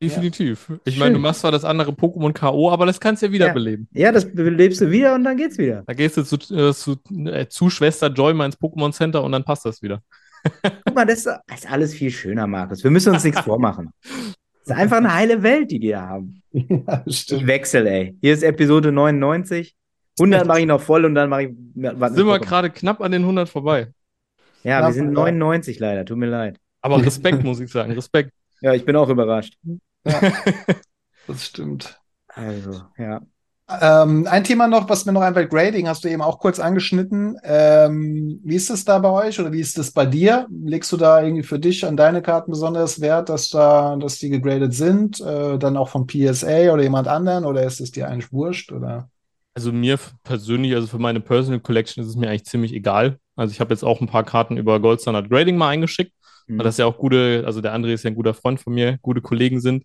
[0.00, 0.72] Definitiv.
[0.84, 3.88] Ich meine, du machst zwar das andere Pokémon K.O., aber das kannst du ja wiederbeleben.
[3.92, 5.82] Ja, das belebst du wieder und dann geht's wieder.
[5.86, 9.32] Da gehst du zu, äh, zu, äh, zu Schwester Joy mal ins Pokémon Center und
[9.32, 10.00] dann passt das wieder.
[10.84, 12.84] Guck mal, das ist, alles viel schöner, Markus.
[12.84, 13.90] Wir müssen uns nichts vormachen.
[14.64, 16.42] Das ist einfach eine heile Welt, die die da haben.
[16.52, 17.46] ja, Ich stimmt.
[17.46, 18.18] wechsle, ey.
[18.20, 19.74] Hier ist Episode 99.
[20.20, 21.50] 100 mache ich noch voll und dann mache ich.
[21.74, 23.94] was Sind wir gerade knapp an den 100 vorbei.
[24.64, 25.12] Ja, wir Knapp, sind ja.
[25.12, 26.04] 99 leider.
[26.04, 26.58] Tut mir leid.
[26.82, 27.92] Aber Respekt, muss ich sagen.
[27.92, 28.30] Respekt.
[28.60, 29.54] Ja, ich bin auch überrascht.
[31.26, 32.00] Das stimmt.
[32.28, 33.20] Also, ja.
[33.68, 37.36] Ähm, ein Thema noch, was mir noch einfällt, Grading, hast du eben auch kurz angeschnitten.
[37.44, 40.46] Ähm, wie ist es da bei euch oder wie ist es bei dir?
[40.50, 44.30] Legst du da irgendwie für dich an deine Karten besonders Wert, dass da, dass die
[44.30, 48.32] gegradet sind, äh, dann auch vom PSA oder jemand anderen oder ist es dir eigentlich
[48.32, 49.10] wurscht oder?
[49.54, 53.18] Also mir persönlich, also für meine Personal Collection ist es mir eigentlich ziemlich egal.
[53.36, 56.12] Also ich habe jetzt auch ein paar Karten über Gold Standard Grading mal eingeschickt,
[56.48, 56.58] Mhm.
[56.58, 58.98] weil das ja auch gute, also der André ist ja ein guter Freund von mir,
[59.02, 59.84] gute Kollegen sind.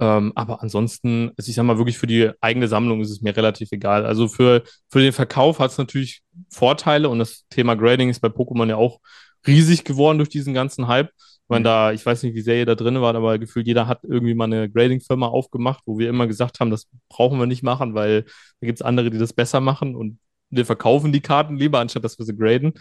[0.00, 3.36] Ähm, aber ansonsten, also ich sag mal wirklich für die eigene Sammlung ist es mir
[3.36, 4.04] relativ egal.
[4.06, 8.28] Also für, für den Verkauf hat es natürlich Vorteile und das Thema Grading ist bei
[8.28, 9.00] Pokémon ja auch
[9.46, 11.10] riesig geworden durch diesen ganzen Hype.
[11.16, 11.64] Ich meine, Mhm.
[11.64, 14.34] da, ich weiß nicht, wie sehr ihr da drin wart, aber gefühlt jeder hat irgendwie
[14.34, 18.22] mal eine Grading-Firma aufgemacht, wo wir immer gesagt haben, das brauchen wir nicht machen, weil
[18.60, 20.18] da gibt es andere, die das besser machen und
[20.50, 22.72] wir verkaufen die Karten lieber, anstatt dass wir sie graden.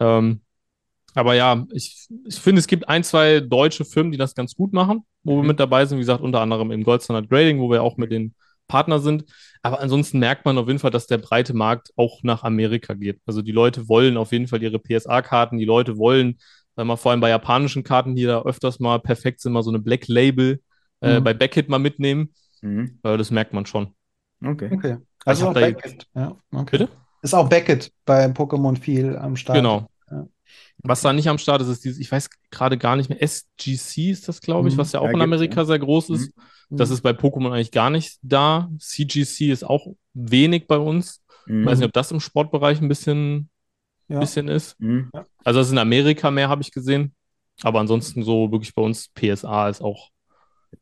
[0.00, 0.42] Ähm,
[1.14, 4.72] aber ja, ich, ich finde, es gibt ein, zwei deutsche Firmen, die das ganz gut
[4.72, 5.48] machen, wo wir Mhm.
[5.48, 5.98] mit dabei sind.
[5.98, 8.34] Wie gesagt, unter anderem im Gold Standard Grading, wo wir auch mit den
[8.68, 9.24] Partner sind.
[9.62, 13.20] Aber ansonsten merkt man auf jeden Fall, dass der breite Markt auch nach Amerika geht.
[13.26, 16.38] Also die Leute wollen auf jeden Fall ihre PSA-Karten, die Leute wollen,
[16.76, 19.62] sagen wir mal, vor allem bei japanischen Karten, die da öfters mal perfekt sind, mal
[19.62, 20.60] so eine Black Label
[21.00, 21.24] äh, Mhm.
[21.24, 22.32] bei Beckett mal mitnehmen.
[22.62, 22.98] Mhm.
[23.02, 23.94] Äh, das merkt man schon.
[24.44, 24.70] Okay.
[24.72, 24.96] Okay.
[25.26, 26.06] Also hab auch da Beckett.
[26.14, 26.78] Ja, okay.
[26.78, 26.88] Bitte?
[27.22, 29.56] Ist auch Beckett bei Pokémon viel am Start.
[29.58, 29.88] Genau.
[30.78, 34.10] Was da nicht am Start ist, ist dieses, ich weiß gerade gar nicht mehr, SGC
[34.10, 34.78] ist das, glaube ich, Mhm.
[34.78, 35.64] was ja auch Ja, in Amerika ja.
[35.64, 36.32] sehr groß ist.
[36.70, 38.70] Das ist bei Pokémon eigentlich gar nicht da.
[38.78, 41.22] CGC ist auch wenig bei uns.
[41.46, 41.66] Ich Mhm.
[41.66, 43.48] weiß nicht, ob das im Sportbereich ein bisschen,
[44.08, 44.18] Ja.
[44.20, 44.78] bisschen ist.
[44.80, 45.10] Mhm.
[45.44, 47.14] Also das ist in Amerika mehr, habe ich gesehen.
[47.62, 50.10] Aber ansonsten so wirklich bei uns PSA ist auch,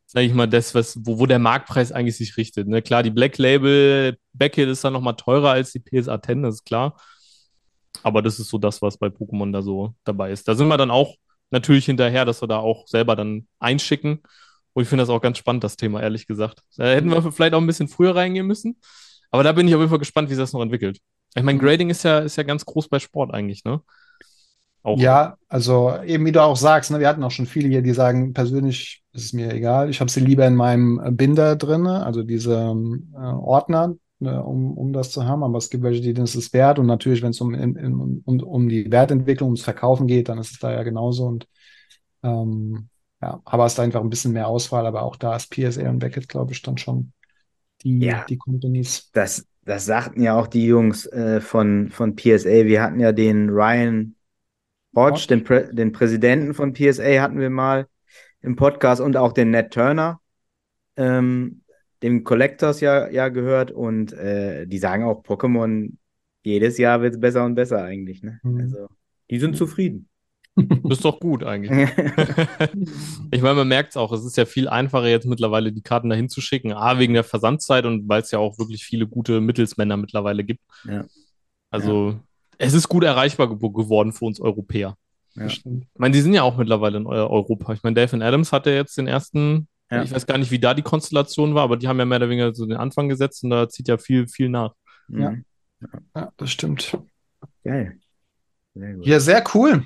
[0.07, 2.66] sage ich mal, das, was, wo, wo der Marktpreis eigentlich sich richtet.
[2.68, 2.81] Ne?
[2.81, 6.64] Klar, die Black Label Beckett ist dann nochmal teurer als die PSA 10, das ist
[6.64, 6.96] klar.
[8.02, 10.48] Aber das ist so das, was bei Pokémon da so dabei ist.
[10.48, 11.14] Da sind wir dann auch
[11.50, 14.22] natürlich hinterher, dass wir da auch selber dann einschicken.
[14.72, 16.62] Und ich finde das auch ganz spannend, das Thema, ehrlich gesagt.
[16.76, 18.78] Da hätten wir vielleicht auch ein bisschen früher reingehen müssen.
[19.31, 20.98] Aber da bin ich auf jeden Fall gespannt, wie sich das noch entwickelt.
[21.35, 23.81] Ich meine, Grading ist ja, ist ja ganz groß bei Sport eigentlich, ne?
[24.85, 24.98] Auch.
[24.98, 27.92] Ja, also eben wie du auch sagst, ne, wir hatten auch schon viele hier, die
[27.92, 32.24] sagen, persönlich ist es mir egal, ich habe sie lieber in meinem Binder drin, also
[32.24, 36.15] diese ähm, äh, Ordner, ne, um, um das zu haben, aber es gibt welche, die
[36.15, 40.07] das ist wert und natürlich, wenn es um, in, um, um die Wertentwicklung, ums Verkaufen
[40.07, 41.47] geht, dann ist es da ja genauso und
[42.23, 42.89] ähm,
[43.21, 46.01] ja, aber es ist einfach ein bisschen mehr Auswahl, aber auch da ist PSA und
[46.01, 47.13] Beckett, glaube ich, dann schon
[47.83, 48.25] die, Ja.
[48.29, 49.11] die Companies.
[49.13, 52.65] Das, das sagten ja auch die Jungs äh, von, von PSA.
[52.65, 54.17] Wir hatten ja den Ryan
[54.95, 55.27] Hodge.
[55.29, 57.87] den, Prä den Präsidenten von PSA, hatten wir mal
[58.41, 60.21] im Podcast und auch den Ned Turner,
[60.97, 61.62] ähm,
[62.03, 63.71] dem Collectors ja, ja gehört.
[63.71, 65.93] Und äh, die sagen auch, Pokémon,
[66.43, 68.23] jedes Jahr wird es besser und besser eigentlich.
[68.23, 68.41] Ne?
[68.43, 68.61] Mhm.
[68.61, 68.88] Also,
[69.31, 70.09] die sind zufrieden.
[70.55, 70.64] Das
[70.99, 71.70] ist doch gut eigentlich.
[73.31, 76.11] ich meine, man merkt es auch, es ist ja viel einfacher jetzt mittlerweile die Karten
[76.11, 76.72] dahin zu schicken.
[76.72, 80.61] A, wegen der Versandzeit und weil es ja auch wirklich viele gute Mittelsmänner mittlerweile gibt.
[80.85, 81.05] Ja.
[81.70, 82.20] Also
[82.59, 84.97] es ist gut erreichbar ge geworden für uns Europäer.
[85.35, 85.47] Ja.
[85.47, 85.64] Ich
[85.97, 87.72] meine, die sind ja auch mittlerweile in Eu Europa.
[87.72, 90.03] Ich meine, Dave Adams hatte jetzt den ersten, Ja.
[90.03, 92.30] ich weiß gar nicht, wie da die Konstellation war, aber die haben ja mehr oder
[92.30, 94.72] weniger so den Anfang gesetzt und da zieht ja viel, viel nach.
[95.09, 95.32] Ja.
[95.32, 95.45] Mhm.
[96.14, 96.97] Ja, das stimmt.
[97.64, 97.99] Geil.
[98.74, 98.97] Sehr.
[99.03, 99.84] Ja, sehr cool.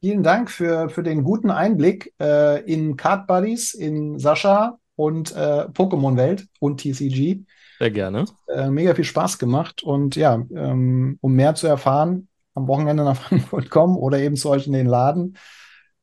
[0.00, 5.66] Vielen Dank für, für den guten Einblick äh, in Card Buddies, in Sascha und äh,
[5.68, 7.40] Pokémon-Welt und TCG.
[7.78, 8.24] Sehr gerne.
[8.48, 9.82] Äh, mega viel Spaß gemacht.
[9.82, 14.48] Und ja, ähm, um mehr zu erfahren, am Wochenende nach Frankfurt kommen oder eben zu
[14.50, 15.36] euch in den Laden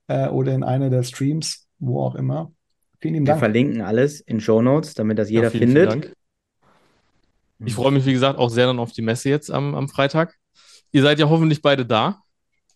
[0.07, 2.51] äh, oder in eine der Streams, wo auch immer.
[3.01, 3.39] Vielen lieben Wir Dank.
[3.39, 5.91] verlinken alles in Show Notes, damit das jeder Ja, vielen, findet.
[5.91, 6.13] vielen Dank.
[7.65, 10.35] Ich freue mich, wie gesagt, auch sehr dann auf die Messe jetzt am, am Freitag.
[10.91, 12.19] Ihr seid ja hoffentlich beide da.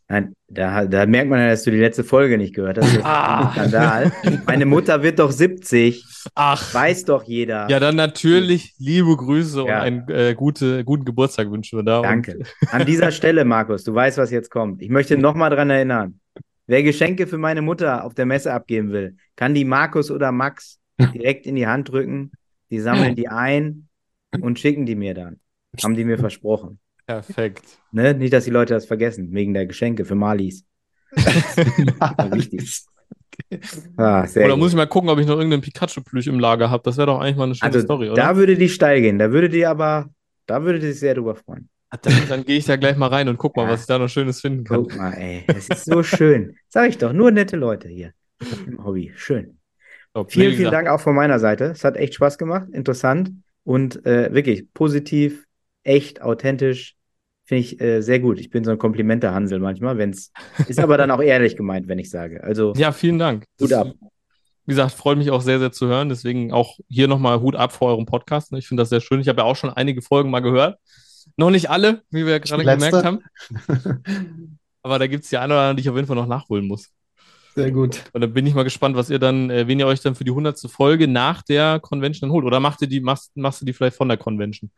[0.09, 2.99] Nein, da, da merkt man ja, dass du die letzte Folge nicht gehört hast.
[3.03, 3.51] Ah.
[3.53, 4.11] Skandal.
[4.45, 6.03] Meine Mutter wird doch 70.
[6.35, 7.67] Ach, Weiß doch jeder.
[7.69, 9.77] ja, dann natürlich liebe Grüße Ja.
[9.79, 12.01] und einen äh, gute, guten Geburtstag wünschen wir da.
[12.01, 12.39] Danke.
[12.69, 14.81] An dieser Stelle, Markus, du weißt, was jetzt kommt.
[14.81, 16.19] Ich möchte nochmal dran erinnern.
[16.67, 20.79] Wer Geschenke für meine Mutter auf der Messe abgeben will, kann die Markus oder Max
[21.13, 22.31] direkt in die Hand drücken.
[22.69, 23.87] Die sammeln die ein
[24.39, 25.39] und schicken die mir dann.
[25.83, 26.79] Haben die mir versprochen.
[27.05, 27.63] perfekt.
[27.91, 28.13] Ne?
[28.13, 30.65] Nicht, dass die Leute das vergessen, wegen der Geschenke für Malis.
[32.31, 32.81] wichtig.
[33.97, 34.57] Ah, Oder gut.
[34.59, 36.83] muss ich mal gucken, ob ich noch irgendeinen Pikachu-Plüsch im Lager habe?
[36.83, 38.21] Das wäre doch eigentlich mal eine schöne Also Story, oder?
[38.21, 39.19] da würde die steil gehen.
[39.19, 40.09] Da würde die aber,
[40.45, 41.69] da würde die sich sehr drüber freuen.
[42.01, 43.71] Dann, dann gehe ich da gleich mal rein und guck mal, Ja.
[43.71, 44.77] was ich da noch Schönes finden kann.
[44.83, 46.55] Guck mal, ey, das ist so schön.
[46.69, 48.13] Sag ich doch, nur nette Leute hier
[48.65, 49.11] im Hobby.
[49.15, 49.59] Schön.
[50.13, 50.31] Top.
[50.31, 51.65] Vielen, vielen gesagt, Dank auch von meiner Seite.
[51.65, 53.31] Es hat echt Spaß gemacht, interessant
[53.63, 55.45] und äh, wirklich positiv,
[55.83, 56.95] echt, authentisch.
[57.45, 58.39] Finde ich äh, sehr gut.
[58.39, 60.31] Ich bin so ein Komplimente-Hansel manchmal, wenn es
[60.67, 62.43] ist aber dann auch ehrlich gemeint, wenn ich sage.
[62.43, 63.45] Also Ja, vielen Dank.
[63.59, 63.93] Hut Das, ab.
[64.65, 66.07] Wie gesagt, freut mich auch sehr, sehr zu hören.
[66.07, 68.53] Deswegen auch hier nochmal Hut ab vor eurem Podcast.
[68.53, 69.19] Ich finde das sehr schön.
[69.19, 70.77] Ich habe ja auch schon einige Folgen mal gehört.
[71.37, 72.89] Noch nicht alle, wie wir gerade Letzte.
[72.91, 73.19] gemerkt haben.
[74.83, 76.67] Aber da gibt es die eine oder andere, die ich auf jeden Fall noch nachholen
[76.67, 76.89] muss.
[77.55, 78.03] Sehr gut.
[78.13, 80.23] Und dann bin ich mal gespannt, was ihr dann, äh, wen ihr euch dann für
[80.23, 80.59] die 100.
[80.71, 82.45] Folge nach der Convention dann holt.
[82.45, 84.71] Oder macht ihr die, machst, machst du die vielleicht von der Convention?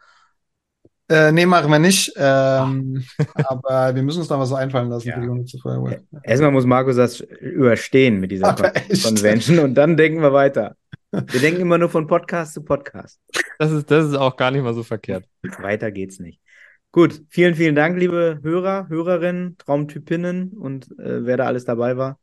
[1.07, 2.11] Äh, nee, machen wir nicht.
[2.17, 3.03] Ähm,
[3.35, 5.15] aber wir müssen uns da was so einfallen lassen Ja.
[5.15, 5.61] für die 100.
[5.61, 6.03] Folge.
[6.23, 9.03] erstmal muss Markus das überstehen mit dieser Aber Con echt.
[9.05, 10.75] Convention und dann denken wir weiter.
[11.11, 13.21] Wir denken immer nur von Podcast zu Podcast.
[13.57, 15.23] Das ist, das ist auch gar nicht mal so verkehrt.
[15.59, 16.41] Weiter geht's nicht.
[16.95, 22.21] Gut, vielen, vielen Dank, liebe Hörer, Hörerinnen, Traumtypinnen und äh, wer da alles dabei war.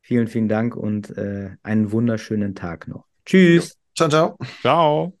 [0.00, 3.04] Vielen, vielen Dank und äh, einen wunderschönen Tag noch.
[3.26, 3.76] Tschüss.
[3.94, 4.38] Ciao, ciao.
[4.62, 5.17] Ciao.